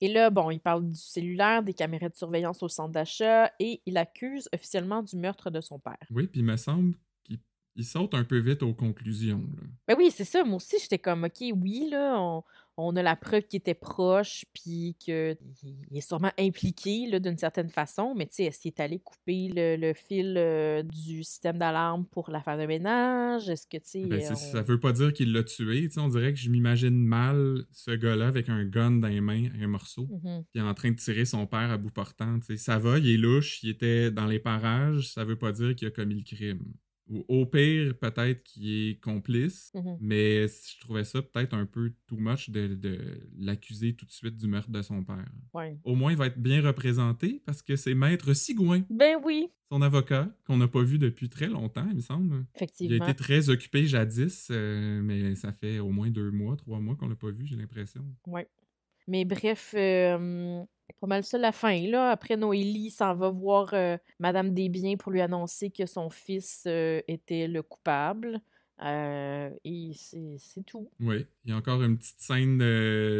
[0.00, 3.80] Et là, bon, il parle du cellulaire, des caméras de surveillance au centre d'achat, et
[3.86, 5.96] il accuse officiellement du meurtre de son père.
[6.10, 7.38] Oui, puis il me semble qu'il
[7.76, 9.42] il saute un peu vite aux conclusions.
[9.56, 9.62] Là.
[9.88, 10.44] Ben oui, c'est ça.
[10.44, 12.44] Moi aussi, j'étais comme, OK, oui, là, on,
[12.76, 15.36] on a la preuve qu'il était proche, puis qu'il
[15.92, 18.14] est sûrement impliqué, d'une certaine façon.
[18.16, 22.04] Mais tu sais, est-ce qu'il est allé couper le, le fil euh, du système d'alarme
[22.06, 23.48] pour la femme de ménage?
[23.48, 24.06] Est-ce que, tu sais...
[24.06, 25.82] Ben, on- Ça veut pas dire qu'il l'a tué.
[25.82, 29.20] tu sais, On dirait que je m'imagine mal ce gars-là avec un gun dans les
[29.20, 30.44] mains, un morceau, Mhm.
[30.52, 32.38] puis en train de tirer son père à bout portant.
[32.40, 32.56] tu sais.
[32.56, 35.86] Ça va, il est louche, il était dans les parages, ça veut pas dire qu'il
[35.88, 36.60] a commis le crime.
[37.10, 39.98] Ou au pire, peut-être qu'il est complice, Mhm.
[40.00, 42.98] mais je trouvais ça peut-être un peu too much de, de
[43.38, 45.28] l'accuser tout de suite du meurtre de son père.
[45.52, 45.76] Ouais.
[45.84, 49.82] Au moins, il va être bien représenté parce que c'est Maître Sigouin, Ben oui, son
[49.82, 52.34] avocat, qu'on n'a pas vu depuis très longtemps, il me semble.
[52.34, 53.06] Il a effectivement.
[53.06, 57.08] été très occupé jadis, euh, mais ça fait au moins deux mois, trois mois qu'on
[57.08, 58.02] l'a pas vu, j'ai l'impression.
[58.26, 58.48] Ouais.
[59.08, 60.64] Mais bref, euh,
[61.00, 61.80] pas mal ça la fin.
[61.88, 66.64] Là, après, Noélie s'en va voir euh, Madame Desbiens pour lui annoncer que son fils
[66.66, 68.40] euh, était le coupable.
[68.82, 70.90] Euh, et c'est tout.
[71.00, 72.58] Oui, il y a encore une petite scène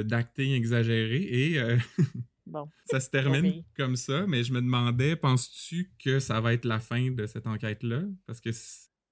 [0.03, 1.59] d'acting exagérée et
[2.47, 2.69] Bon.
[2.87, 6.81] ça se termine comme ça, mais je me demandais, penses-tu que ça va être la
[6.81, 8.03] fin de cette enquête-là?
[8.27, 8.51] Parce que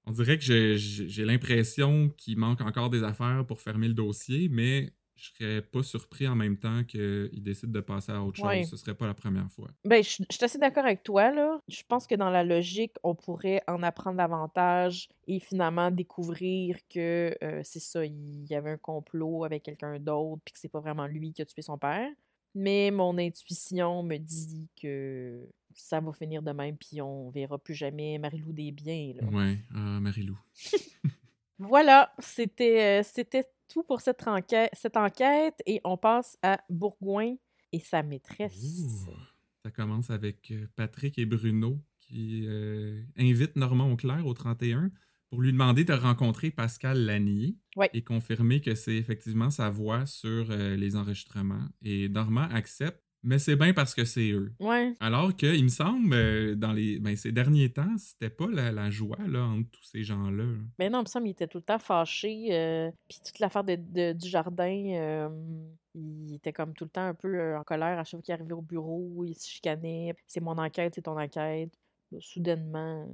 [0.05, 4.93] on dirait que j'ai l'impression qu'il manque encore des affaires pour fermer le dossier, mais
[5.15, 8.45] je serais pas surpris en même temps qu'il décide de passer à autre chose.
[8.45, 8.63] Ouais.
[8.63, 9.69] Ce serait pas la première fois.
[9.85, 11.59] Ben, je je suis assez d'accord avec toi, là.
[11.67, 17.35] Je pense que dans la logique, on pourrait en apprendre davantage et finalement découvrir que
[17.43, 20.79] euh, c'est ça, il y avait un complot avec quelqu'un d'autre, puis que c'est pas
[20.79, 22.09] vraiment lui qui a tué son père.
[22.55, 27.73] Mais mon intuition me dit que ça va finir de même, puis on verra plus
[27.73, 29.27] jamais Marie-Lou Desbiens, là.
[29.27, 30.39] Ouais, ah, Marilou.
[31.59, 37.35] Voilà, c'était euh, c'était tout pour cette enquête, cette enquête et on passe à Bourgoin
[37.71, 38.55] et sa maîtresse.
[38.61, 39.11] Ouh.
[39.63, 44.91] Ça commence avec euh, Patrick et Bruno qui euh, invitent Normand Auclair au 31
[45.29, 47.89] pour lui demander de rencontrer Pascal Lanier Ouais.
[47.93, 51.67] et confirmer que c'est effectivement sa voix sur euh, les enregistrements.
[51.81, 54.53] Et Normand accepte, mais c'est bien parce que c'est eux.
[54.59, 58.47] Ouais, Alors que, il me semble, euh, dans les, ben, ces derniers temps, c'était pas
[58.51, 60.43] la, la joie là, entre tous ces gens-là.
[60.43, 60.57] là.
[60.79, 62.47] mais non, il me semble qu'il était tout le temps fâché.
[62.51, 65.29] euh, Puis toute l'affaire de, de- du jardin, euh,
[65.95, 68.53] il était comme tout le temps un peu en colère à chaque fois qu'il arrivait
[68.53, 70.15] au bureau, il se chicanait.
[70.27, 71.71] C'est mon enquête, c'est ton enquête.
[72.19, 73.07] Soudainement.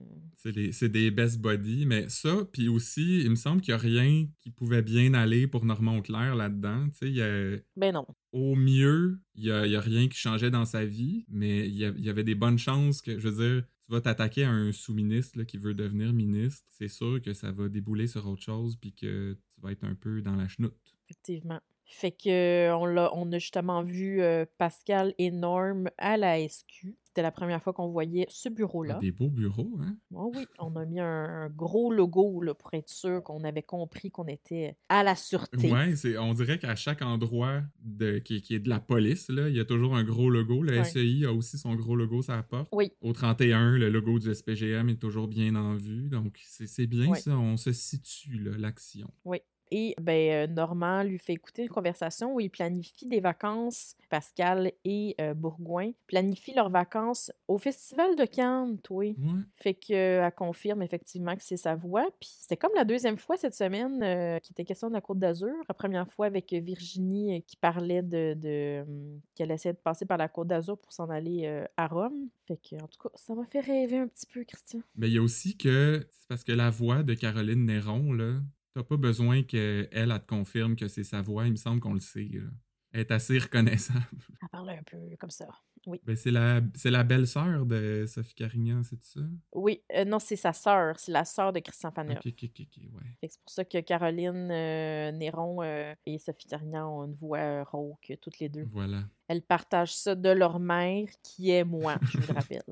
[0.46, 3.82] euh, C'est des, best buddies, mais ça, puis aussi, il me semble qu'il n'y a
[3.82, 6.88] rien qui pouvait bien aller pour Normand Auclair là-dedans.
[7.02, 8.06] A- Ben non.
[8.32, 11.68] au mieux, il n'y a, il y a rien qui changeait dans sa vie, mais
[11.68, 14.72] il y, avait des bonnes chances que, je veux dire, tu vas t'attaquer à un
[14.72, 18.94] sous-ministre qui veut devenir ministre, c'est sûr que ça va débouler sur autre chose, puis
[18.94, 20.76] que tu vas être un peu dans la chenoute.
[21.06, 21.60] Effectivement.
[21.92, 26.96] Fait que on l'a, on a justement vu euh, Pascal et Norm à la SQ.
[27.04, 29.00] C'était la première fois qu'on voyait ce bureau-là.
[29.02, 29.98] Des beaux bureaux, hein?
[30.14, 33.64] Oh oui, on a mis un, un gros logo là, pour être sûr qu'on avait
[33.64, 35.74] compris qu'on était à la sûreté.
[35.96, 39.56] C'est, on dirait qu'à chaque endroit de, qui, qui est de la police, là, il
[39.56, 40.62] y a toujours un gros logo.
[40.62, 40.84] Le Ouais.
[40.86, 42.70] SEI a aussi son gros logo sur la porte.
[42.72, 46.08] Oui, Au 31, le logo du SPGM est toujours bien en vue.
[46.10, 47.20] Donc, c'est, bien Ouais.
[47.20, 47.32] ça.
[47.36, 49.10] On se situe, là, l'action.
[49.26, 49.40] oui,
[49.72, 53.96] Et ben, Normand lui fait écouter une conversation où il planifie des vacances.
[54.10, 59.06] Pascal et Bourgoin planifient leurs vacances au Festival de Cannes, toi.
[59.06, 59.16] Ouais.
[59.56, 62.08] Fait qu'elle confirme effectivement que c'est sa voix.
[62.20, 65.54] Puis c'était comme la deuxième fois cette semaine qui était question de la Côte d'Azur.
[65.68, 70.18] La première fois avec Virginie qui parlait de, de hum, qu'elle essayait de passer par
[70.18, 72.30] la Côte d'Azur pour s'en aller à Rome.
[72.48, 74.82] Fait que, en tout cas, ça m'a fait rêver un petit peu, Christian.
[74.96, 78.40] Mais il y a aussi que c'est parce que la voix de Caroline Néron, là,
[78.80, 81.46] t'as pas besoin qu'elle, elle, te confirme que c'est sa voix.
[81.46, 82.30] Il me semble qu'on le sait.
[82.32, 82.50] là.
[82.92, 84.00] Elle est assez reconnaissable.
[84.42, 85.48] Elle parle un peu comme ça.
[85.86, 86.02] Oui.
[86.04, 89.20] Ben, c'est la, c'est la belle-sœur de Sophie Carignan, c'est ça?
[89.54, 91.00] Oui, euh, non, c'est sa sœur.
[91.00, 92.18] C'est la sœur de Christian Faneuf.
[92.18, 93.10] Ok, ok, ok, ok, ouais.
[93.22, 97.16] Fait que C'est pour ça que Caroline euh, Néron euh, et Sophie Carignan ont une
[97.16, 98.68] voix rauque, toutes les deux.
[98.72, 99.04] Voilà.
[99.28, 102.64] Elles partagent ça de leur mère, qui est moi, je vous le rappelle.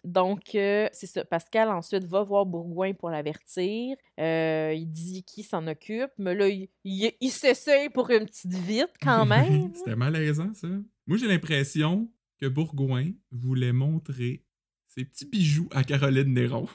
[0.09, 1.23] Donc, euh, c'est ça.
[1.25, 3.95] Pascal ensuite va voir Bourgoin pour l'avertir.
[4.19, 8.55] Euh, il dit qu'il s'en occupe, mais là, il, il, il s'essaye pour une petite
[8.55, 9.71] vite quand même.
[9.75, 10.69] C'était malaisant, ça.
[11.07, 14.45] Moi, j'ai l'impression que Bourgoin voulait montrer
[14.87, 16.67] ses petits bijoux à Caroline Néron.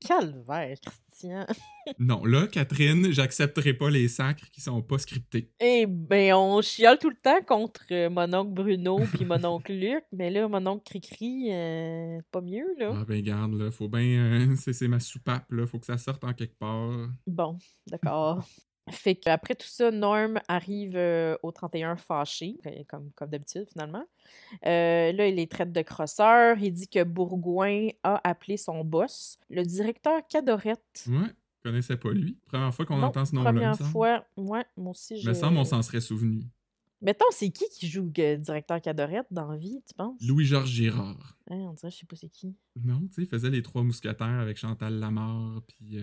[0.00, 1.46] Calvaire, Christian.
[1.98, 5.50] Non, là, Catherine, j'accepterai pas les sacres qui sont pas scriptés.
[5.60, 9.72] Eh ben, on chiale tout le temps contre euh, mon oncle Bruno puis mon oncle
[9.74, 12.94] Luc, mais là, mon oncle Cricri, euh, pas mieux, là.
[12.96, 14.00] Ah ben garde, là, faut bien...
[14.00, 16.90] euh, c'est c'est ma soupape, là, faut que ça sorte en quelque part.
[17.26, 18.48] Bon, d'accord.
[18.90, 24.04] Fait qu'après tout ça, Norm arrive euh, au 31 fâché, euh, comme, comme d'habitude finalement.
[24.66, 26.58] Euh, là, il les traite de crosseur.
[26.58, 31.06] Il dit que Bourgoin a appelé son boss, le directeur Cadorette.
[31.08, 32.38] Ouais, je connaissais pas lui.
[32.46, 34.26] Première fois qu'on entend ce nom-là, première fois.
[34.36, 35.28] Ouais, moi aussi, je...
[35.28, 36.42] Me semble on s'en serait souvenu.
[37.00, 40.18] Mettons, c'est qui qui joue directeur Cadorette dans la vie, tu penses?
[40.26, 41.36] Louis-Georges Girard.
[41.50, 42.54] Hein, on dirait, je sais pas c'est qui.
[42.82, 45.98] Non, tu sais, il faisait les trois mousquetaires avec Chantal Lamarre, puis...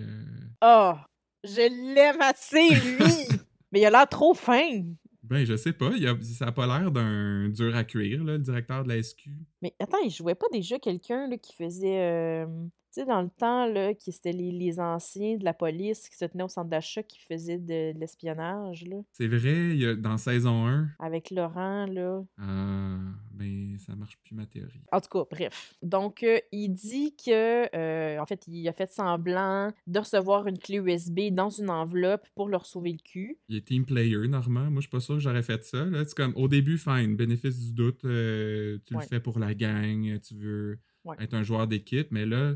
[0.63, 0.93] Oh!
[1.43, 3.37] Je l'aime assez, lui!
[3.71, 4.83] Mais il a l'air trop fin!
[5.23, 6.15] Ben, je sais pas, il a...
[6.21, 9.29] ça a pas l'air d'un dur à cuire, là, le directeur de la SQ.
[9.61, 11.99] Mais attends, il jouait pas déjà quelqu'un qui faisait.
[11.99, 12.45] euh,
[12.93, 16.25] sais, dans le temps, là, qui c'était les, les anciens de la police qui se
[16.25, 18.97] tenaient au centre d'achat qui faisaient de, de l'espionnage, là.
[19.13, 22.23] C'est vrai, il y a, dans saison 1, Avec Laurent, là.
[22.37, 22.97] ah,
[23.33, 24.81] ben, ça marche plus ma théorie.
[24.91, 25.73] En tout cas, bref.
[25.81, 30.57] Donc, euh, il dit que, euh, en fait, il a fait semblant de recevoir une
[30.59, 33.37] clé USB dans une enveloppe pour leur sauver le cul.
[33.49, 34.69] Il est team player, Normand.
[34.69, 35.85] Moi, je suis pas sûr que j'aurais fait ça.
[35.85, 36.03] Là.
[36.05, 39.01] C'est comme, au début, fine, bénéfice du doute, euh, tu Ouais.
[39.03, 41.15] le fais pour la gang, tu veux Ouais.
[41.19, 42.53] être un joueur d'équipe, mais là,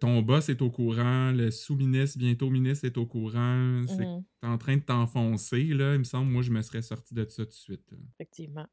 [0.00, 3.82] ton boss est au courant, le sous-ministre, bientôt ministre, est au courant.
[3.86, 5.94] C'est Mhm, t'es en train de t'enfoncer, là.
[5.94, 7.90] Il me semble, moi, je me serais sorti de ça tout de suite.
[7.90, 7.98] là.
[8.14, 8.66] effectivement.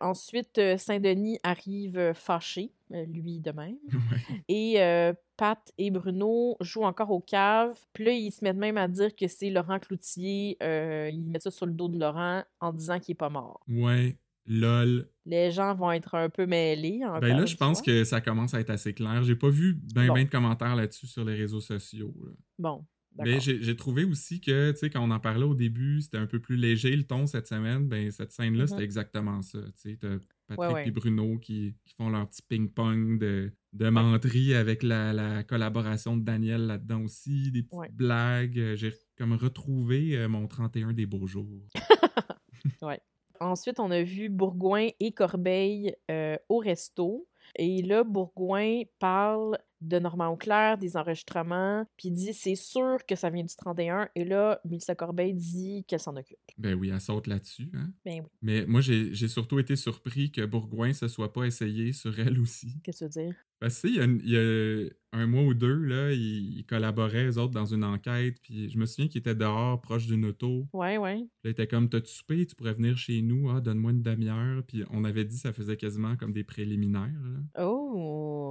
[0.00, 3.76] Ensuite, euh, Saint-Denis arrive euh, fâché, euh, lui de même.
[4.48, 7.78] Et euh, Pat et Bruno jouent encore au cave.
[7.92, 10.56] Puis là, ils se mettent même à dire que c'est Laurent Cloutier.
[10.64, 13.60] Euh, ils mettent ça sur le dos de Laurent en disant qu'il est pas mort.
[13.68, 15.08] Ouais, lol.
[15.26, 17.00] Les gens vont être un peu mêlés.
[17.04, 19.22] Encore Ben là, je pense que ça commence à être assez clair.
[19.22, 20.14] J'ai pas vu ben Bon.
[20.14, 22.14] ben de commentaires là-dessus sur les réseaux sociaux.
[22.24, 22.32] là.
[22.58, 22.84] Bon,
[23.24, 26.26] Mais j'ai trouvé aussi que, tu sais, quand on en parlait au début, c'était un
[26.26, 27.86] peu plus léger le ton cette semaine.
[27.86, 29.58] Ben, cette scène-là, c'était exactement ça.
[29.80, 30.28] Tu sais, Patrick
[30.58, 30.88] Ouais, ouais.
[30.88, 36.16] et Bruno qui, qui font leur petit ping-pong de, de menterie avec la, la collaboration
[36.16, 37.88] de Daniel là-dedans aussi, des petites Ouais.
[37.92, 38.74] blagues.
[38.74, 41.68] J'ai comme retrouvé euh, mon 31 des beaux jours.
[43.42, 47.26] Ensuite, on a vu Bourgoin et Corbeil euh, au resto.
[47.56, 53.14] Et là, Bourgoin parle de Normand Auclair, des enregistrements, puis il dit c'est sûr que
[53.14, 54.08] ça vient du 31.
[54.14, 56.38] Et là, Mélissa Corbeil dit qu'elle s'en occupe.
[56.58, 57.70] Ben oui, elle saute là-dessus.
[57.74, 57.90] Hein?
[58.04, 62.18] Ben oui, Mais moi, j'ai surtout été surpris que Bourgoin se soit pas essayé sur
[62.18, 62.80] elle aussi.
[62.82, 63.34] qu'est-ce que tu veux dire?
[63.60, 67.38] Parce que, il y, a il un mois ou deux, là, ils, ils collaboraient, eux
[67.38, 68.38] autres, dans une enquête.
[68.42, 70.66] Puis je me souviens qu'ils étaient dehors, proche d'une auto.
[70.72, 71.18] Ouais, ouais.
[71.18, 72.44] Là, ils étaient comme, t'as-tu soupé?
[72.46, 73.50] Tu pourrais venir chez nous.
[73.50, 74.62] Ah, donne-moi une demi-heure.
[74.66, 77.02] Puis on avait dit ça faisait quasiment comme des préliminaires.
[77.02, 77.64] là.
[77.64, 77.81] Oh!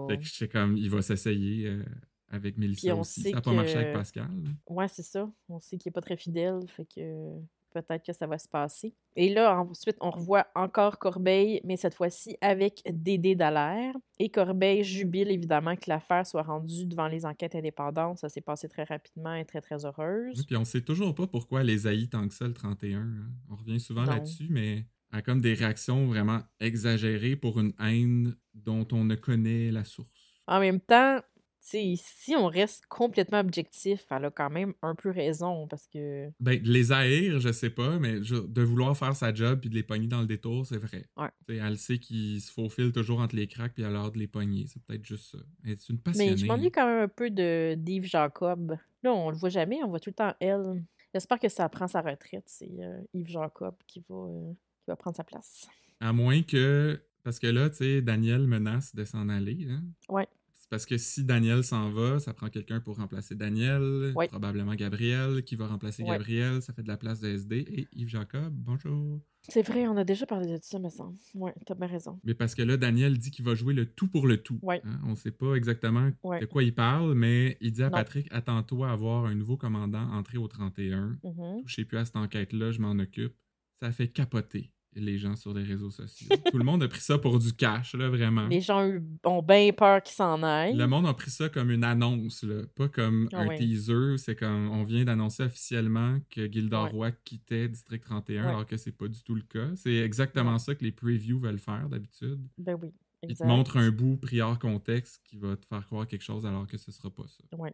[0.10, 1.84] Fait que j'étais comme, il va s'essayer euh,
[2.30, 3.24] avec Mélissa aussi.
[3.24, 4.30] Ça n'a pas marché avec Pascal.
[4.70, 5.30] Ouais, c'est ça.
[5.50, 7.40] On sait qu'il est pas très fidèle, fait que
[7.72, 8.94] peut-être que ça va se passer.
[9.16, 13.96] Et là, ensuite, on revoit encore Corbeil, mais cette fois-ci avec Dédé Dallaire.
[14.20, 18.20] Et Corbeil jubile évidemment que l'affaire soit rendue devant les enquêtes indépendantes.
[18.20, 20.46] Ça s'est passé très rapidement et très, très heureuse.
[20.46, 23.00] Puis on sait toujours pas pourquoi les haït tant que ça, le 31.
[23.00, 23.08] hein.
[23.50, 28.88] On revient souvent là-dessus, mais a comme des réactions vraiment exagérées pour une haine dont
[28.92, 30.42] on ne connaît la source.
[30.48, 31.20] En même temps,
[31.64, 32.00] si
[32.36, 36.28] on reste complètement objectif, elle a quand même un peu raison parce que.
[36.40, 39.70] Ben, de les haïr, je sais pas, mais je- de vouloir faire sa job puis
[39.70, 41.06] de les pogner dans le détour, c'est vrai.
[41.18, 41.30] Ouais.
[41.48, 44.28] Elle sait qu'ils se faufilent toujours entre les cracks puis elle a l'air de les
[44.28, 44.66] pogner.
[44.68, 45.38] C'est peut-être juste ça.
[45.64, 46.32] Elle est une passionnée.
[46.32, 48.76] Mais je m'ennuie quand même un peu de d'Yves Jacob.
[49.04, 50.84] Là, on le voit jamais, on voit tout le temps elle.
[51.14, 52.46] J'espère que ça prend sa retraite.
[52.48, 55.68] C'est euh, Yves Jacob qui va, euh, qui va prendre sa place.
[56.00, 57.00] À moins que.
[57.24, 59.68] Parce que là, tu sais, Daniel menace de s'en aller.
[59.70, 59.84] Hein?
[60.10, 60.28] Ouais.
[60.54, 64.12] C'est parce que si Daniel s'en va, ça prend quelqu'un pour remplacer Daniel.
[64.30, 65.44] Probablement Gabriel.
[65.44, 66.04] Qui va remplacer.
[66.04, 66.62] Gabriel.
[66.64, 67.58] Ça fait de la place de SD.
[67.68, 69.20] Et Yves Jacob, bonjour.
[69.50, 71.18] C'est vrai, on a déjà parlé de ça, me semble.
[71.34, 72.20] Ouais, t'as bien raison.
[72.24, 74.60] Mais parce que là, Daniel dit qu'il va jouer le tout pour le tout.
[74.62, 74.82] Ouais.
[74.86, 77.98] Hein, On sait pas exactement de quoi il parle, mais il dit à Non.
[77.98, 81.18] Patrick Attends-toi à avoir un nouveau commandant entré au 31.
[81.24, 81.62] Mhm.
[81.64, 83.34] Touchez plus à cette enquête-là, je m'en occupe.
[83.82, 86.28] Ça fait capoter les gens sur les réseaux sociaux.
[86.52, 88.48] Tout le monde a pris ça pour du cash, là, vraiment.
[88.48, 88.92] Les gens
[89.24, 90.76] ont bien peur qu'ils s'en aillent.
[90.76, 94.18] Le monde a pris ça comme une annonce, là, pas comme Ah un teaser.
[94.18, 96.90] C'est comme on vient d'annoncer officiellement que Ouais.
[96.92, 98.50] Roy quittait District 31, Ouais.
[98.50, 99.70] alors que c'est pas du tout le cas.
[99.78, 102.40] C'est exactement ça que les previews veulent faire d'habitude.
[102.58, 102.92] Ben oui,
[103.24, 103.48] Ils te exact.
[103.48, 106.78] montrent un bout pris hors contexte qui va te faire croire quelque chose alors que
[106.78, 107.58] ce sera pas ça.
[107.58, 107.74] Ouais.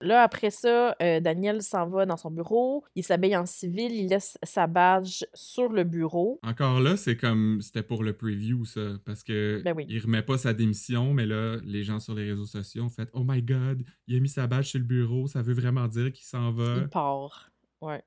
[0.00, 2.84] Là, après ça, euh, Daniel s'en va dans son bureau.
[2.94, 3.92] Il s'habille en civil.
[3.94, 6.40] Il laisse sa badge sur le bureau.
[6.42, 9.86] Encore là, c'est comme c'était pour le preview, ça, parce que Ben oui.
[9.88, 13.08] il remet pas sa démission, mais là, les gens sur les réseaux sociaux ont fait
[13.12, 16.12] Oh my god, il a mis sa badge sur le bureau, ça veut vraiment dire
[16.12, 16.76] qu'il s'en va.
[16.78, 17.50] Il part.
[17.80, 18.02] Ouais.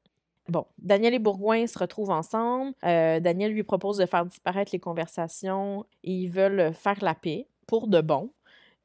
[0.50, 2.74] Bon, Daniel et Bourgoin se retrouvent ensemble.
[2.84, 7.48] Euh, Daniel lui propose de faire disparaître les conversations et ils veulent faire la paix
[7.66, 8.32] pour de bon.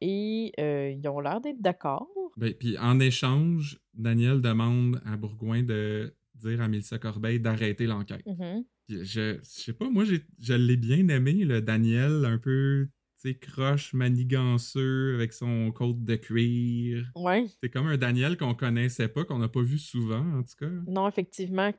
[0.01, 2.09] Et euh, ils ont l'air d'être d'accord.
[2.37, 8.25] Ben, puis en échange, Daniel demande à Bourgoin de dire à Mélissa Corbeil d'arrêter l'enquête.
[8.27, 8.65] Mhm.
[8.87, 12.89] Puis Je, je sais pas, moi, je l'ai bien aimé, le Daniel, un peu,
[13.21, 17.11] tu sais, croche, maniganceux, avec son côte de cuir.
[17.17, 17.47] Ouais.
[17.61, 20.71] C'est comme un Daniel qu'on connaissait pas, qu'on n'a pas vu souvent, en tout cas.
[20.87, 21.73] Non, effectivement,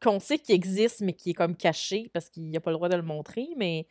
[0.00, 2.88] qu'on sait qu'il existe, mais qui est comme caché parce qu'il n'a pas le droit
[2.88, 3.48] de le montrer.
[3.58, 3.88] Mais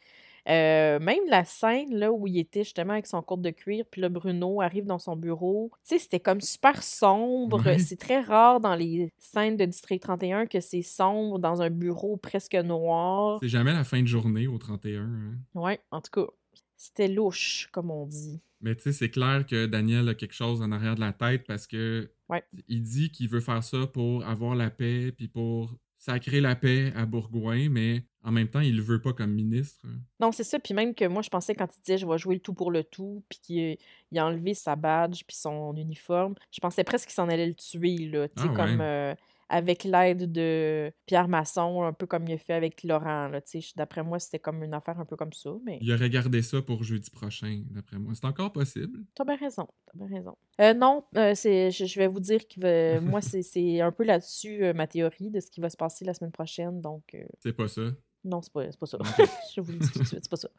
[0.47, 4.01] euh, même la scène là, où il était justement avec son côte de cuir, puis
[4.01, 7.63] là, Bruno arrive dans son bureau, tu sais, c'était comme super sombre.
[7.79, 12.17] C'est très rare dans les scènes de District 31 que c'est sombre dans un bureau
[12.17, 13.39] presque noir.
[13.41, 15.01] C'est jamais la fin de journée au 31.
[15.03, 15.33] hein.
[15.55, 16.31] Ouais, en tout cas,
[16.77, 18.39] c'était louche, comme on dit.
[18.61, 21.45] Mais tu sais, c'est clair que Daniel a quelque chose en arrière de la tête
[21.47, 22.43] parce que Ouais.
[22.67, 25.75] il dit qu'il veut faire ça pour avoir la paix puis pour
[26.05, 29.85] sacrer la paix à Bourgoin, mais en même temps, il le veut pas comme ministre.
[30.19, 30.59] Non, c'est ça.
[30.59, 32.71] Puis même que moi, je pensais quand il disait je vais jouer le tout pour
[32.71, 33.77] le tout, puis qu'il
[34.11, 37.55] il a enlevé sa badge puis son uniforme, je pensais presque qu'il s'en allait le
[37.55, 38.27] tuer, là.
[38.29, 38.55] Tu sais, Ah ouais.
[38.55, 39.15] comme euh,
[39.49, 43.31] avec l'aide de Pierre Masson, un peu comme il a fait avec Laurent,
[43.75, 46.61] d'après moi, c'était comme une affaire un peu comme ça, mais Il aurait gardé ça
[46.61, 48.13] pour jeudi prochain, d'après moi.
[48.15, 48.99] C'est encore possible.
[49.13, 49.67] t'as bien raison.
[49.85, 50.35] T'as bien raison.
[50.61, 54.63] Euh, non, euh, c'est, je, vais vous dire que moi, c'est, c'est un peu là-dessus
[54.63, 57.03] euh, ma théorie de ce qui va se passer la semaine prochaine, donc.
[57.13, 57.81] euh, C'est pas ça.
[58.25, 58.97] Non, c'est pas, pas ça.
[59.55, 60.49] Je vous le dis tout de suite, c'est pas ça.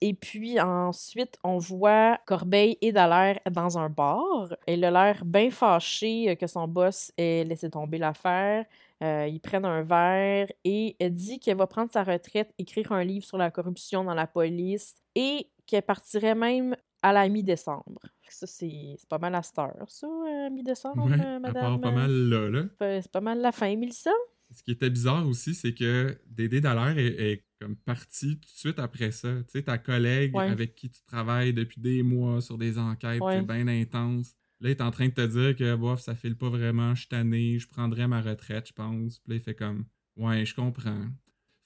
[0.00, 4.54] Et puis ensuite, on voit Corbeil et Dallaire dans un bar.
[4.66, 8.64] Elle a l'air bien fâchée que son boss ait laissé tomber l'affaire.
[9.02, 13.04] Euh, ils prennent un verre et elle dit qu'elle va prendre sa retraite, écrire un
[13.04, 18.00] livre sur la corruption dans la police et qu'elle partirait même à la mi-décembre.
[18.30, 21.80] Ça, c'est pas mal à cette heure, ça, euh, mi-décembre, Ouais, euh, madame?
[21.80, 22.62] pas mal là, là.
[23.02, 24.10] C'est pas mal la fin, Mélissa?
[24.54, 28.58] Ce qui était bizarre aussi, c'est que Dédé Dallaire est, est comme parti tout de
[28.58, 29.34] suite après ça.
[29.44, 30.48] Tu sais, ta collègue Ouais.
[30.48, 33.38] avec qui tu travailles depuis des mois sur des enquêtes, Ouais.
[33.40, 34.34] c'est bien intense.
[34.60, 37.00] Là, il est en train de te dire que bof, ça file pas vraiment, je
[37.00, 39.18] suis tanné, je prendrais ma retraite, je pense.
[39.18, 39.84] Puis là, il fait comme
[40.16, 41.06] Ouais, je comprends.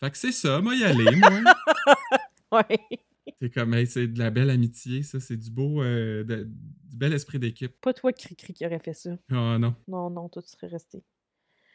[0.01, 1.31] Fait que c'est ça, moi y aller, moi.
[2.53, 2.79] Ouais.
[3.39, 6.97] c'est comme hey, c'est de la belle amitié, ça, c'est du beau euh, de- du
[6.97, 7.73] bel esprit d'équipe.
[7.83, 9.11] Pas toi, Cricri, qui aurait fait ça.
[9.31, 9.75] Oh non.
[9.87, 11.03] Non, non, toi, tu serais resté.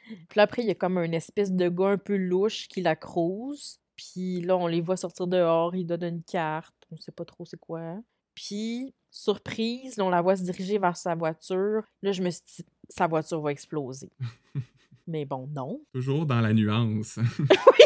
[0.07, 2.81] Puis là, après, il y a comme une espèce de gars un peu louche qui
[2.81, 3.79] la crouse.
[3.95, 7.45] Puis là, on les voit sortir dehors, il donne une carte, on sait pas trop
[7.45, 7.99] c'est quoi.
[8.35, 11.83] Puis, surprise, là, on la voit se diriger vers sa voiture.
[12.01, 14.11] Là, je me suis dit, sa voiture va exploser.
[15.07, 15.81] Mais bon, non.
[15.93, 17.19] Toujours dans la nuance.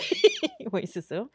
[0.72, 1.28] oui, c'est ça.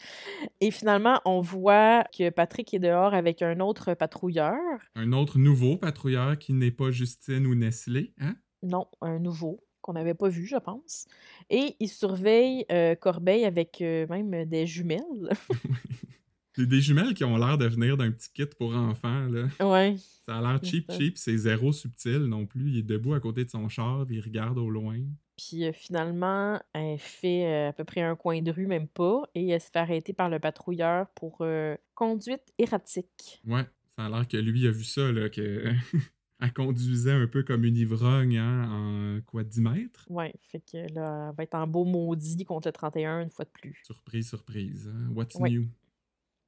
[0.60, 4.56] Et finalement, on voit que Patrick est dehors avec un autre patrouilleur.
[4.94, 8.36] Un autre nouveau patrouilleur qui n'est pas Justine ou Nestlé, hein?
[8.62, 11.06] Non, un nouveau qu'on n'avait pas vu, je pense.
[11.50, 15.30] Et il surveille euh, Corbeil avec euh, même des jumelles.
[16.54, 19.48] C'est des jumelles qui ont l'air de venir d'un petit kit pour enfants, là.
[19.66, 19.96] ouais.
[20.26, 22.70] Ça a l'air cheap, cheap, c'est zéro subtil non plus.
[22.70, 24.98] Il est debout à côté de son char, il regarde au loin.
[25.36, 29.22] Puis euh, finalement, elle fait euh, à peu près un coin de rue, même pas,
[29.34, 33.40] et elle se fait arrêter par le patrouilleur pour euh, conduite erratique.
[33.46, 33.64] Ouais,
[33.96, 35.72] ça a l'air que lui a vu ça, là, que
[36.43, 40.11] Elle conduisait un peu comme une ivrogne, hein, en quoi, 10 mètres?
[40.11, 43.45] Ouais, fait que là, elle va être en beau maudit contre le 31 une fois
[43.45, 43.82] de plus.
[43.82, 44.88] Surprise, surprise.
[44.88, 45.11] hein.
[45.14, 45.51] What's Ouais.
[45.51, 45.68] new?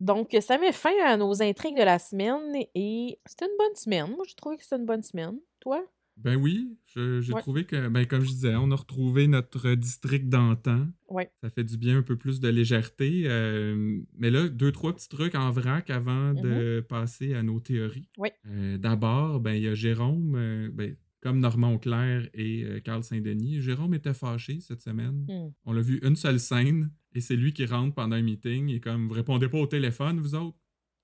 [0.01, 4.09] Donc, ça met fin à nos intrigues de la semaine et c'était une bonne semaine.
[4.11, 5.39] Moi, j'ai trouvé que c'était une bonne semaine.
[5.61, 5.85] Toi?
[6.17, 7.41] Ben oui, j'ai Ouais.
[7.41, 10.87] trouvé que, ben comme je disais, on a retrouvé notre district d'antan.
[11.09, 11.31] Ouais.
[11.43, 13.25] Ça fait du bien un peu plus de légèreté.
[13.27, 18.09] euh, mais là, deux, trois petits trucs en vrac avant de passer à nos théories.
[18.17, 18.33] Ouais.
[18.47, 23.61] Euh, D'abord, ben, il y a Jérôme, euh, ben, comme Normand Auclair et Carl Saint-Denis.
[23.63, 25.25] Jérôme était fâché cette semaine.
[25.29, 25.53] Hmm.
[25.65, 28.79] On l'a vu une seule scène et c'est lui qui rentre pendant un meeting et
[28.79, 30.59] comme vous répondez pas au téléphone, vous autres?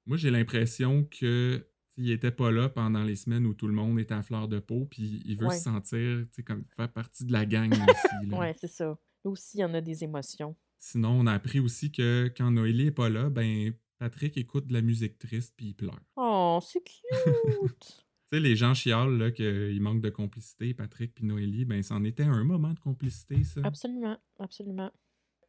[0.07, 1.67] Moi, j'ai l'impression que
[1.97, 4.59] il était pas là pendant les semaines où tout le monde était à fleur de
[4.59, 5.57] peau, puis il veut Ouais.
[5.57, 8.31] se sentir, comme faire partie de la gang aussi.
[8.35, 8.87] Ouais, c'est ça.
[9.25, 10.57] Là aussi, il y en a des émotions.
[10.79, 14.73] Sinon, on a appris aussi que quand Noélie est pas là, ben Patrick écoute de
[14.73, 16.01] la musique triste puis il pleure.
[16.17, 17.03] Oh, c'est cute!
[18.33, 22.23] Tu sais, les gens chialent qu'il manque de complicité, Patrick puis Noélie, ben c'en était
[22.23, 23.61] un moment de complicité, ça.
[23.65, 24.93] absolument, absolument.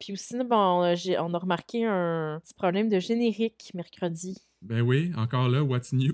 [0.02, 4.36] Puis aussi, bon, j'ai- on a remarqué un petit problème de générique mercredi.
[4.60, 6.12] Ben oui, encore là, what's new?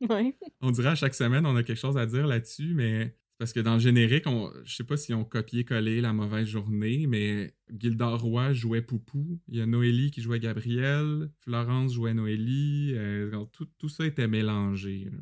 [0.08, 0.36] Ouais.
[0.60, 3.52] On dirait à chaque semaine, on a quelque chose à dire là-dessus, mais c'est parce
[3.52, 7.54] que dans le générique, on, je sais pas si on copié-collé la mauvaise journée, mais
[7.76, 9.40] Gildor Roy jouait Poupou.
[9.48, 11.28] Il y a Noélie qui jouait Gabriel.
[11.40, 12.92] Florence jouait Noélie.
[12.94, 15.08] euh, tout, tout ça était mélangé.
[15.10, 15.18] là.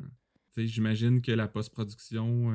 [0.55, 2.51] J'imagine que la post-production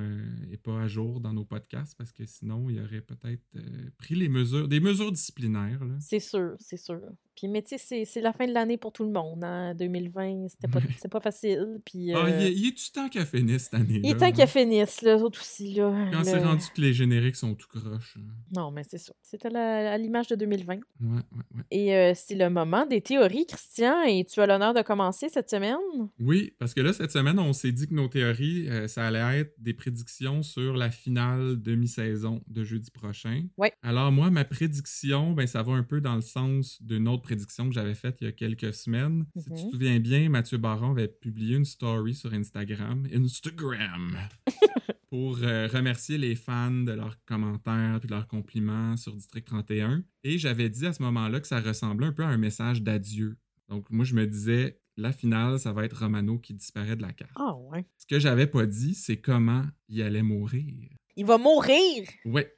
[0.48, 4.14] n'est pas à jour dans nos podcasts parce que sinon, il aurait peut-être euh, pris
[4.14, 5.80] les mesures, des mesures disciplinaires.
[6.00, 7.00] C'est sûr, c'est sûr.
[7.38, 9.44] Puis, mais tu sais, c'est- la fin de l'année pour tout le monde.
[9.44, 9.72] Hein?
[9.76, 10.80] 2020, c'était pas,
[11.10, 11.80] pas facile.
[11.84, 14.00] Puis, Ah, euh, il est- il est-tu temps qu'elle finisse cette année?
[14.02, 15.74] il est temps qu'elle finisse, là, autres aussi.
[15.74, 18.16] Là, Quand c'est rendu que les génériques sont tout croches.
[18.18, 18.26] hein.
[18.56, 19.12] Non, mais c'est ça.
[19.22, 20.74] C'était à l'image de 2020.
[20.74, 21.16] Ouais, ouais,
[21.54, 21.62] ouais.
[21.70, 25.48] Et euh, c'est le moment des théories, Christian, et tu as l'honneur de commencer cette
[25.48, 25.76] semaine?
[26.18, 29.40] Oui, parce que là, cette semaine, on s'est dit que nos théories, euh, ça allait
[29.40, 33.44] être des prédictions sur la finale demi-saison de jeudi prochain.
[33.56, 33.72] Ouais.
[33.82, 37.68] Alors, moi, ma prédiction, ben, ça va un peu dans le sens d'une autre prédiction
[37.68, 39.26] que j'avais faite il y a quelques semaines.
[39.36, 39.56] Si tu Mhm.
[39.56, 43.06] te souviens bien, Mathieu Baron avait publié une story sur Instagram.
[43.14, 44.16] Instagram!
[45.10, 50.02] pour euh, remercier les fans de leurs commentaires et de leurs compliments sur District 31.
[50.24, 53.36] Et j'avais dit à ce moment-là que ça ressemblait un peu à un message d'adieu.
[53.68, 57.12] Donc, moi, je me disais, la finale, ça va être Romano qui disparaît de la
[57.12, 57.32] carte.
[57.36, 57.84] Ah ouais.
[57.98, 60.88] Ce que j'avais pas dit, c'est comment il allait mourir.
[61.16, 62.04] Il va mourir!
[62.24, 62.54] Ouais.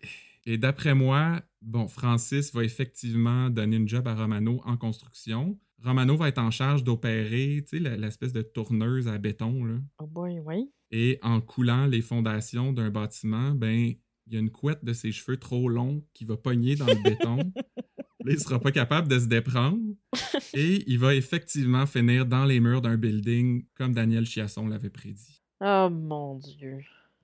[0.51, 5.57] Et d'après moi, bon, Francis va effectivement donner une job à Romano en construction.
[5.81, 9.77] Romano va être en charge d'opérer, tu sais, l'espèce de tourneuse à béton, là.
[10.01, 10.69] Oh boy, oui.
[10.91, 13.95] Et en coulant les fondations d'un bâtiment, ben,
[14.27, 17.01] il y a une couette de ses cheveux trop longs qui va pogner dans le
[17.05, 17.37] béton.
[17.37, 19.79] Là, il sera pas capable de se déprendre.
[20.55, 25.45] Et il va effectivement finir dans les murs d'un building, comme Daniel Chiasson l'avait prédit.
[25.61, 26.81] Oh mon Dieu.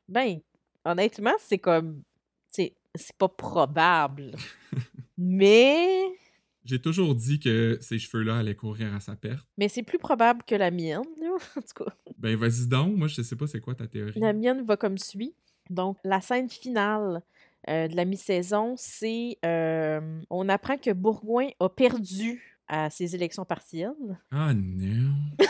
[0.09, 0.39] Ben,
[0.85, 2.05] honnêtement, c'est comme.
[2.97, 4.32] C'est pas probable.
[5.18, 6.05] mais.
[6.64, 9.47] J'ai toujours dit que ces cheveux-là allaient courir à sa perte.
[9.57, 11.03] Mais c'est plus probable que la mienne.
[11.57, 11.92] En tout cas.
[12.18, 12.97] Ben, vas-y donc.
[12.97, 14.18] Moi, je sais pas c'est quoi ta théorie.
[14.18, 15.34] La mienne va comme suit.
[15.70, 17.22] Donc, la scène finale
[17.68, 19.38] euh, de la mi-saison, c'est.
[19.44, 24.18] euh, on apprend que Bourgoin a perdu à ses élections partielles.
[24.32, 25.14] Ah non.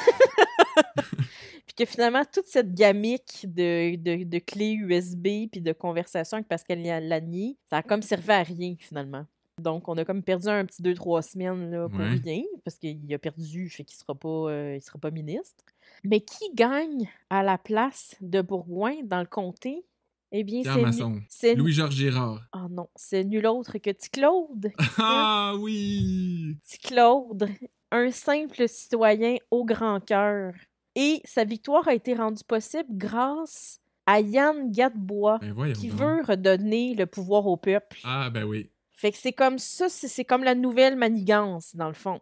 [1.76, 6.80] Que finalement, toute cette gamique de, de, de clés USB puis de conversation avec Pascal
[6.82, 9.26] Lanier, ça a comme servi à rien, finalement.
[9.60, 12.18] Donc, on a comme perdu un petit deux, trois semaines là, pour Ouais.
[12.24, 15.64] rien, parce qu'il a perdu, fait qu'il sera pas, euh, il sera pas ministre.
[16.04, 19.84] Mais qui gagne à la place de Bourgoin dans le comté?
[20.32, 20.62] Eh bien,
[21.28, 21.54] c'est...
[21.54, 22.42] Louis-Georges Girard.
[22.54, 24.72] Oh non, c'est nul autre que Petit Claude.
[24.98, 26.56] Ah oui!
[26.66, 27.48] Petit Claude,
[27.92, 30.52] un simple citoyen au grand cœur.
[30.96, 35.98] Et sa victoire a été rendue possible grâce à Yann Gadebois, Ben qui donc.
[35.98, 37.98] veut redonner le pouvoir au peuple.
[38.02, 38.70] Ah ben oui.
[38.92, 42.20] Fait que c'est comme ça, c'est c'est comme la nouvelle manigance, dans le fond.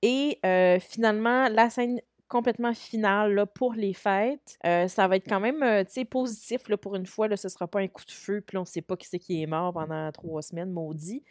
[0.00, 5.28] Et euh, finalement, la scène complètement finale là, pour les fêtes, euh, ça va être
[5.28, 7.28] quand même euh, tu positif là, pour une fois.
[7.28, 9.42] Là, ce sera pas un coup de feu, puis on sait pas qui c'est qui
[9.42, 11.22] est mort pendant trois semaines, maudit.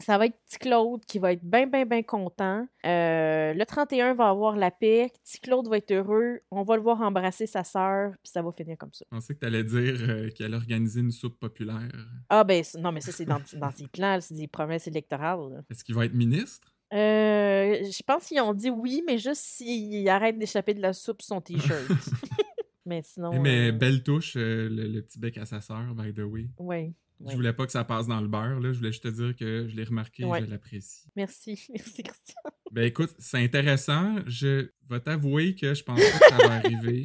[0.00, 2.66] Ça va être Petit Claude qui va être bien, bien, bien content.
[2.86, 5.10] Euh, le 31 va avoir la paix.
[5.24, 6.40] Petit Claude va être heureux.
[6.50, 9.04] On va le voir embrasser sa sœur, puis ça va finir comme ça.
[9.10, 11.90] Je pensais que t'allais dire euh, qu'elle organisait une soupe populaire.
[12.28, 15.64] Ah, ben, non, mais ça, c'est dans, dans ses plans, c'est des promesses électorales.
[15.70, 16.77] Est-ce qu'il va être ministre?
[16.94, 21.20] Euh, je pense qu'ils ont dit oui, mais juste s'il arrête d'échapper de la soupe
[21.22, 21.84] sur son t-shirt.
[22.86, 23.40] mais sinon.
[23.40, 26.48] Mais euh, belle touche, euh, le, le petit bec à sa sœur, by the way.
[26.58, 26.92] ouais,
[27.26, 28.72] Je voulais pas que ça passe dans le beurre, là.
[28.72, 30.40] Je voulais juste te dire que je l'ai remarqué Ouais.
[30.40, 31.08] et je l'apprécie.
[31.14, 32.40] Merci, merci Christian.
[32.72, 34.16] Ben écoute, c'est intéressant.
[34.26, 37.04] Je vais t'avouer que je pense pas que ça va arriver.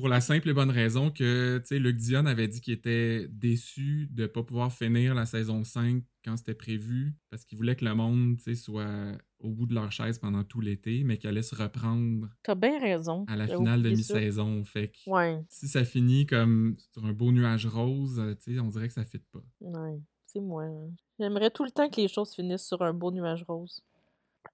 [0.00, 3.28] Pour la simple et bonne raison que, tu sais, Luc Dion avait dit qu'il était
[3.28, 7.76] déçu de ne pas pouvoir finir la saison 5 quand c'était prévu, parce qu'il voulait
[7.76, 11.18] que le monde, tu sais, soit au bout de leur chaise pendant tout l'été, mais
[11.18, 13.26] qu'elle allait se reprendre T'as bien raison.
[13.28, 14.64] à la J'avais finale de mi-saison.
[14.64, 18.60] Fait que Ouais, si ça finit comme sur un beau nuage rose, euh, tu sais,
[18.60, 19.42] on dirait que ça fit pas.
[19.60, 20.64] ouais, c'est moi.
[20.64, 20.90] hein.
[21.18, 23.82] J'aimerais tout le temps que les choses finissent sur un beau nuage rose.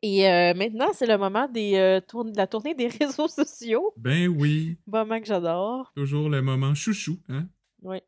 [0.02, 3.92] Et euh, maintenant, c'est le moment des, euh, de la tournée des réseaux sociaux.
[3.96, 5.92] Ben oui, Moment que j'adore.
[5.96, 7.48] toujours le moment chouchou, hein?
[7.82, 8.02] Ouais.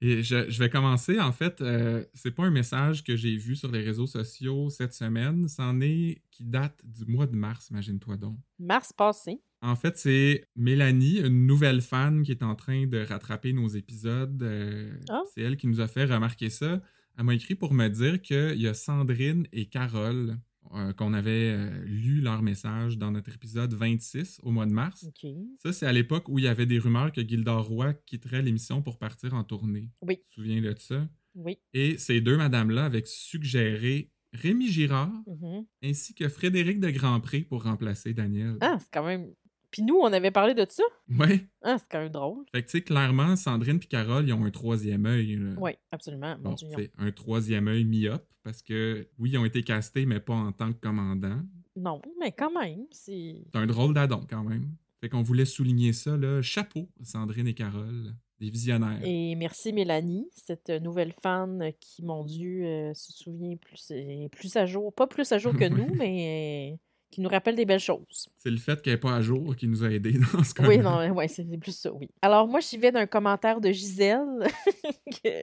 [0.00, 3.56] Et je, je vais commencer, en fait, euh, c'est pas un message que j'ai vu
[3.56, 8.16] sur les réseaux sociaux cette semaine, c'en est qui date du mois de mars, imagine-toi
[8.18, 8.36] donc.
[8.58, 9.40] Mars passé.
[9.62, 14.42] En fait, c'est Mélanie, une nouvelle fan qui est en train de rattraper nos épisodes.
[14.42, 15.22] euh, Ah.
[15.32, 16.82] C'est elle qui nous a fait remarquer ça.
[17.16, 20.36] Elle m'a écrit pour me dire qu'il y a Sandrine et Carole
[20.96, 25.06] qu'on avait euh, lu leur message dans notre épisode 26 au mois de mars.
[25.62, 28.82] Ça, c'est à l'époque où il y avait des rumeurs que Gildor Roy quitterait l'émission
[28.82, 29.90] pour partir en tournée.
[30.02, 30.18] Oui.
[30.18, 31.08] Tu te souviens de ça?
[31.34, 31.58] Oui.
[31.72, 35.64] Et ces deux madames-là avaient suggéré Rémi Girard Mhm.
[35.84, 38.56] ainsi que Frédéric de Grandpré pour remplacer Daniel.
[38.60, 39.26] Ah, c'est quand même.
[39.74, 40.84] Puis nous, on avait parlé de ça.
[41.18, 41.48] Ouais.
[41.60, 42.44] Ah, c'est quand même drôle.
[42.52, 45.36] Fait que, tu sais, clairement, Sandrine et Carole, ils ont un troisième œil.
[45.58, 46.36] Oui, absolument.
[46.38, 50.34] Bon, c'est un troisième œil myope parce que, oui, ils ont été castés, mais pas
[50.34, 51.40] en tant que commandant.
[51.74, 53.42] Non, mais quand même, c'est.
[53.52, 54.76] C'est un drôle d'adon quand même.
[55.00, 56.40] Fait qu'on voulait souligner ça, là.
[56.40, 59.00] Chapeau, Sandrine et Carole, des visionnaires.
[59.02, 64.54] Et merci Mélanie, cette nouvelle fan qui, mon Dieu, euh, se souvient plus, est plus
[64.54, 64.94] à jour.
[64.94, 66.76] Pas plus à jour que nous, mais euh,
[67.14, 68.28] qui nous rappelle des belles choses.
[68.36, 70.66] C'est le fait qu'elle n'est pas à jour qui nous a aidés dans ce cas
[70.66, 72.08] Oui, non, ouais, c'est plus ça, oui.
[72.22, 74.18] Alors, moi, j'y vais d'un commentaire de Gisèle
[75.22, 75.42] que,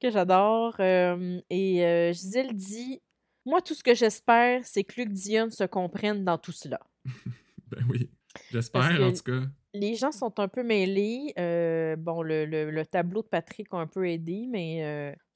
[0.00, 0.74] que j'adore.
[0.80, 3.00] euh, et euh, Gisèle dit
[3.46, 6.80] Moi, tout ce que j'espère, c'est que Luc Dion se comprenne dans tout cela.
[7.70, 8.10] Ben oui.
[8.50, 9.42] J'espère, en tout cas.
[9.72, 11.32] Les gens sont un peu mêlés.
[11.38, 14.84] euh, bon, le, le- le tableau de Patrick a un peu aidé, mais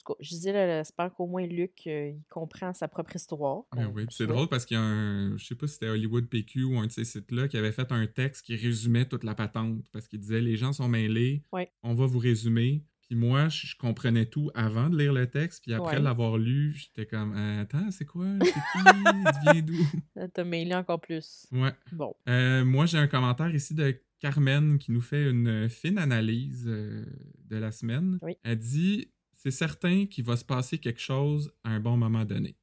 [0.08, 3.62] tout cas, Gisèle, elle espère qu'au moins Luc, euh, il comprend sa propre histoire.
[3.76, 6.26] Ben oui, c'est drôle parce qu'il y a un, je sais pas si c'était Hollywood
[6.28, 9.34] PQ ou un de ces sites-là qui avait fait un texte qui résumait toute la
[9.34, 11.70] patente parce qu'il disait les gens sont mêlés, Ouais.
[11.82, 12.84] on va vous résumer.
[13.08, 16.02] Puis moi, je je comprenais tout avant de lire le texte, puis après Ouais.
[16.02, 18.26] l'avoir lu, j'étais comme attends, c'est quoi?
[18.42, 19.42] C'est qui?
[19.52, 19.74] Vient d'où?
[20.14, 21.46] Ça t'a mêlé encore plus.
[21.52, 21.72] Ouais.
[21.92, 22.14] Bon.
[22.28, 27.06] Euh, moi, j'ai un commentaire ici de Carmen qui nous fait une fine analyse euh,
[27.46, 28.18] de la semaine.
[28.20, 28.36] Oui.
[28.42, 29.08] Elle dit
[29.38, 32.56] c'est certain qu'il va se passer quelque chose à un bon moment donné.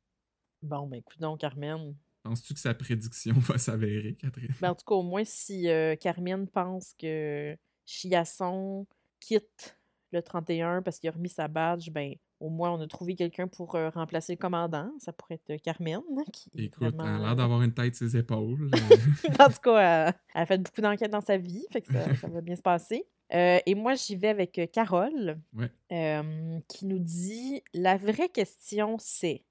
[0.62, 1.96] Bon, ben écoute donc, Carmen.
[2.24, 4.54] Penses-tu que sa prédiction va s'avérer, Catherine?
[4.60, 7.56] Ben, en tout cas, au moins, si euh, Carmen pense que
[7.86, 8.86] Chiasson
[9.20, 9.78] quitte
[10.12, 13.48] le 31 parce qu'il a remis sa badge, ben au moins, on a trouvé quelqu'un
[13.48, 14.92] pour euh, remplacer le commandant.
[15.00, 16.02] Ça pourrait être Carmen.
[16.34, 18.70] Qui Écoute, elle a l'air d'avoir une tête sur ses épaules.
[18.74, 21.94] euh, en tout cas, elle, elle a fait beaucoup d'enquêtes dans sa vie, fait que
[21.94, 23.06] ça, ça va bien se passer.
[23.34, 25.72] Euh, et moi, j'y vais avec euh, Carole, Ouais.
[25.92, 29.44] euh, qui nous dit La vraie question, c'est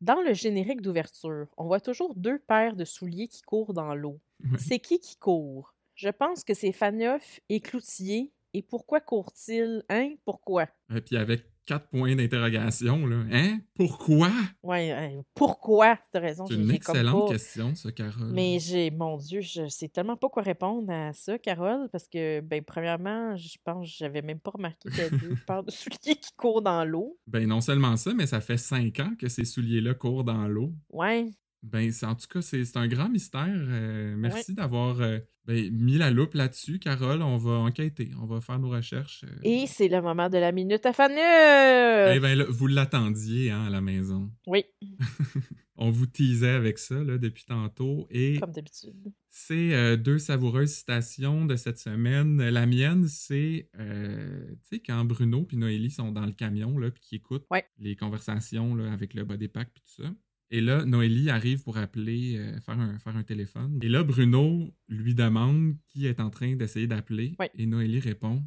[0.00, 4.20] dans le générique d'ouverture, on voit toujours deux paires de souliers qui courent dans l'eau.
[4.44, 4.58] Ouais.
[4.58, 5.74] C'est qui qui court?
[5.94, 8.32] Je pense que c'est Faneuf et Cloutier.
[8.54, 10.14] Et pourquoi courent-ils Hein?
[10.24, 13.24] Pourquoi Et puis avec quatre points d'interrogation, là.
[13.30, 13.60] Hein?
[13.74, 14.30] Pourquoi?
[14.62, 15.98] Ouais, hein, pourquoi?
[16.14, 16.46] Raison.
[16.46, 18.32] C'est une excellente pas- question, ça, Carole.
[18.32, 22.40] Mais j'ai, mon Dieu, je sais tellement pas quoi répondre à ça, Carole, parce que,
[22.40, 25.70] ben, premièrement, je pense que j'avais même pas remarqué qu'il y a deux paires de
[25.70, 27.18] souliers qui courent dans l'eau.
[27.26, 30.72] Ben non seulement ça, mais ça fait cinq ans que ces souliers-là courent dans l'eau.
[30.90, 31.26] Ouais,
[31.62, 33.46] Ben, c'est- en tout cas, c'est un grand mystère.
[33.48, 37.20] Euh, merci d'avoir euh, ben, mis la loupe là-dessus, Carole.
[37.22, 39.24] On va enquêter, on va faire nos recherches.
[39.24, 39.36] euh.
[39.42, 42.14] et c'est le moment de la minute à Faneuf!
[42.16, 44.30] Eh ben là, vous l'attendiez hein, à la maison.
[44.46, 44.64] Oui,
[45.80, 48.08] On vous teasait avec ça là, depuis tantôt.
[48.10, 49.12] Et comme d'habitude.
[49.30, 52.42] c'est deux savoureuses citations de cette semaine.
[52.50, 57.14] La mienne, c'est, tu sais, quand Bruno et Noélie sont dans le camion, puis qui
[57.16, 57.64] écoutent Ouais.
[57.78, 60.10] les conversations là, avec le body pack puis tout ça.
[60.50, 63.78] Et là, Noélie arrive pour appeler, euh, faire, un, faire un téléphone.
[63.82, 67.36] Et là, Bruno lui demande qui est en train d'essayer d'appeler.
[67.54, 68.42] Et Noélie répond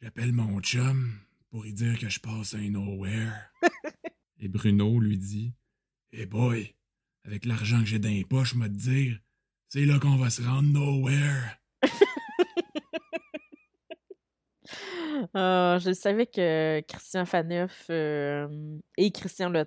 [0.00, 1.12] J'appelle mon chum
[1.50, 3.32] pour lui dire que je passe un nowhere.
[4.40, 5.54] Et Bruno lui dit
[6.12, 6.74] Hey boy,
[7.24, 9.18] avec l'argent que j'ai dans les poches, me te dire,
[9.68, 11.58] c'est là qu'on va se rendre nowhere.
[15.34, 19.64] Ah, je savais que Christian Faneuf euh, et Christian Le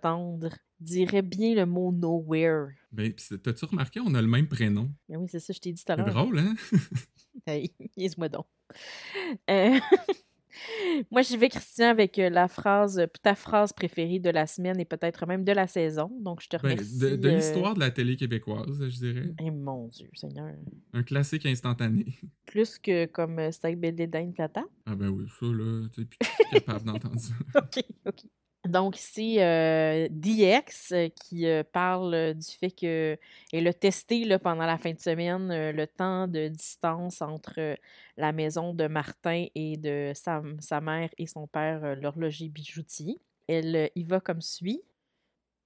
[0.82, 2.70] Diraient bien le mot nowhere.
[2.92, 4.92] Ben, c'est- t'as-tu remarqué, on a le même prénom?
[5.08, 6.14] Mais oui, c'est ça, je t'ai dit tout à C'est l'heure.
[6.14, 6.56] drôle, hein?
[7.48, 8.46] Hey, niaise-moi donc.
[9.50, 9.80] Euh,
[11.12, 14.80] Moi, j'y vais, Christian, avec euh, la phrase, euh, ta phrase préférée de la semaine
[14.82, 16.12] et peut-être même de la saison.
[16.20, 17.00] Donc, je te Ben, remercie.
[17.00, 19.34] de de euh, l'histoire de la télé québécoise, je dirais.
[19.40, 20.54] Eh mon Dieu, Seigneur.
[20.94, 22.06] Un classique instantané.
[22.46, 24.64] Plus que comme euh, Steak Belly Dane Plata.
[24.86, 26.08] Ah ben oui, ça là, tu es
[26.60, 27.34] capable d'entendre ça.
[27.56, 28.26] OK, OK.
[28.68, 33.18] Donc, c'est euh, DX euh, qui euh, parle euh, du fait que
[33.51, 37.76] elle a testé pendant la fin de semaine le temps de distance entre
[38.18, 40.41] la maison de Martin et de sa,
[40.80, 43.20] mère et son père, l'horloger bijoutier.
[43.47, 44.84] Elle y va comme suit.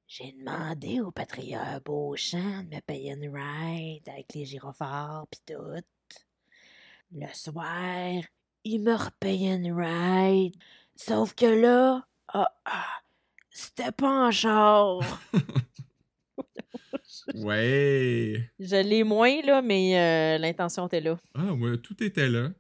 [0.08, 5.84] J'ai demandé au patriarche Beauchamp de me payer une ride avec les gyrophares pis tout.
[7.12, 8.24] Le soir,
[8.64, 10.56] il me repayait une ride.
[10.96, 12.08] Sauf que là,
[12.38, 13.02] ah, ah,
[13.50, 15.00] c'était pas en char.
[17.34, 18.52] Ouais!
[18.60, 21.18] Je l'ai moins, là, mais euh, l'intention était là.
[21.34, 22.52] Ah ouais, tout était là.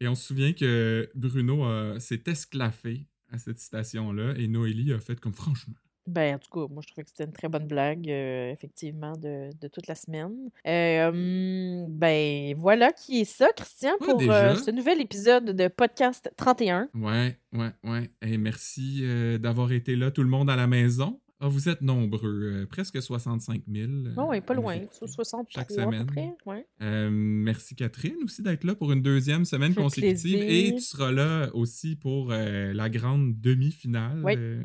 [0.00, 5.00] Et on se souvient que Bruno euh, s'est esclaffé à cette citation-là et Noélie a
[5.00, 5.74] fait comme franchement.
[6.06, 9.12] Ben, en tout cas, moi, je trouvais que c'était une très bonne blague, euh, effectivement,
[9.12, 10.50] de, de toute la semaine.
[10.66, 16.32] Euh, hum, ben, voilà qui est ça, Christian, pour euh, ce nouvel épisode de Podcast
[16.36, 16.88] 31.
[16.94, 18.10] Ouais, ouais, ouais.
[18.22, 19.02] Et merci
[19.38, 21.20] d'avoir été là, tout le monde à la maison.
[21.44, 22.22] Ah, vous êtes nombreux,
[22.62, 23.90] euh, presque 65 000.
[23.90, 26.06] euh, Oh, oui, pas loin, so- 63 chaque à peu semaine.
[26.06, 26.34] près.
[26.46, 26.64] Ouais.
[26.82, 30.38] Euh, merci Catherine aussi d'être là pour une deuxième semaine consécutive.
[30.38, 30.70] plaisir.
[30.70, 34.22] Et tu seras là aussi pour euh, la grande demi-finale.
[34.24, 34.34] Oui.
[34.36, 34.62] euh,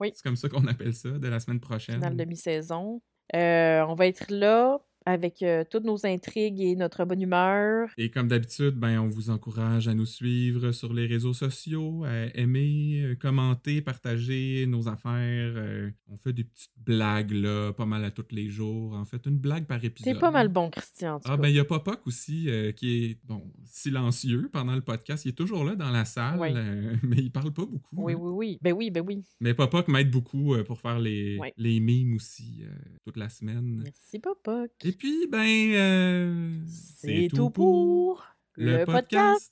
[0.00, 0.12] Oui.
[0.14, 1.96] C'est comme ça qu'on appelle ça, de la semaine prochaine.
[1.96, 3.02] Finale de mi-saison.
[3.34, 4.78] Euh, on va être là
[5.10, 7.88] avec euh, toutes nos intrigues et notre bonne humeur.
[7.98, 12.26] Et comme d'habitude, ben, on vous encourage à nous suivre sur les réseaux sociaux, à
[12.38, 15.52] aimer, euh, commenter, partager nos affaires.
[15.56, 18.94] euh, on fait des petites blagues, là, pas mal à tous les jours.
[18.94, 20.14] En fait, une blague par épisode.
[20.14, 21.42] C'est pas mal bon, Christian, en tout Ah, cas.
[21.42, 25.24] ben, il y a Popoc aussi, euh, qui est, bon, silencieux pendant le podcast.
[25.24, 26.48] Il est toujours là dans la salle, Oui.
[27.02, 27.96] mais il parle pas beaucoup.
[27.96, 28.18] Oui, hein.
[28.20, 28.58] oui, oui.
[28.62, 29.22] Ben oui, ben oui.
[29.40, 32.62] Mais Popoc m'aide beaucoup pour faire les, les mimes aussi,
[33.04, 33.82] toute la semaine.
[33.84, 34.64] Merci, Papa.
[34.84, 38.22] Et puis, ben, euh, C'est tout pour
[38.54, 39.50] le podcast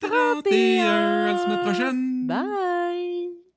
[0.00, 0.84] 31.
[0.84, 2.26] À la semaine prochaine.
[2.26, 3.49] Bye!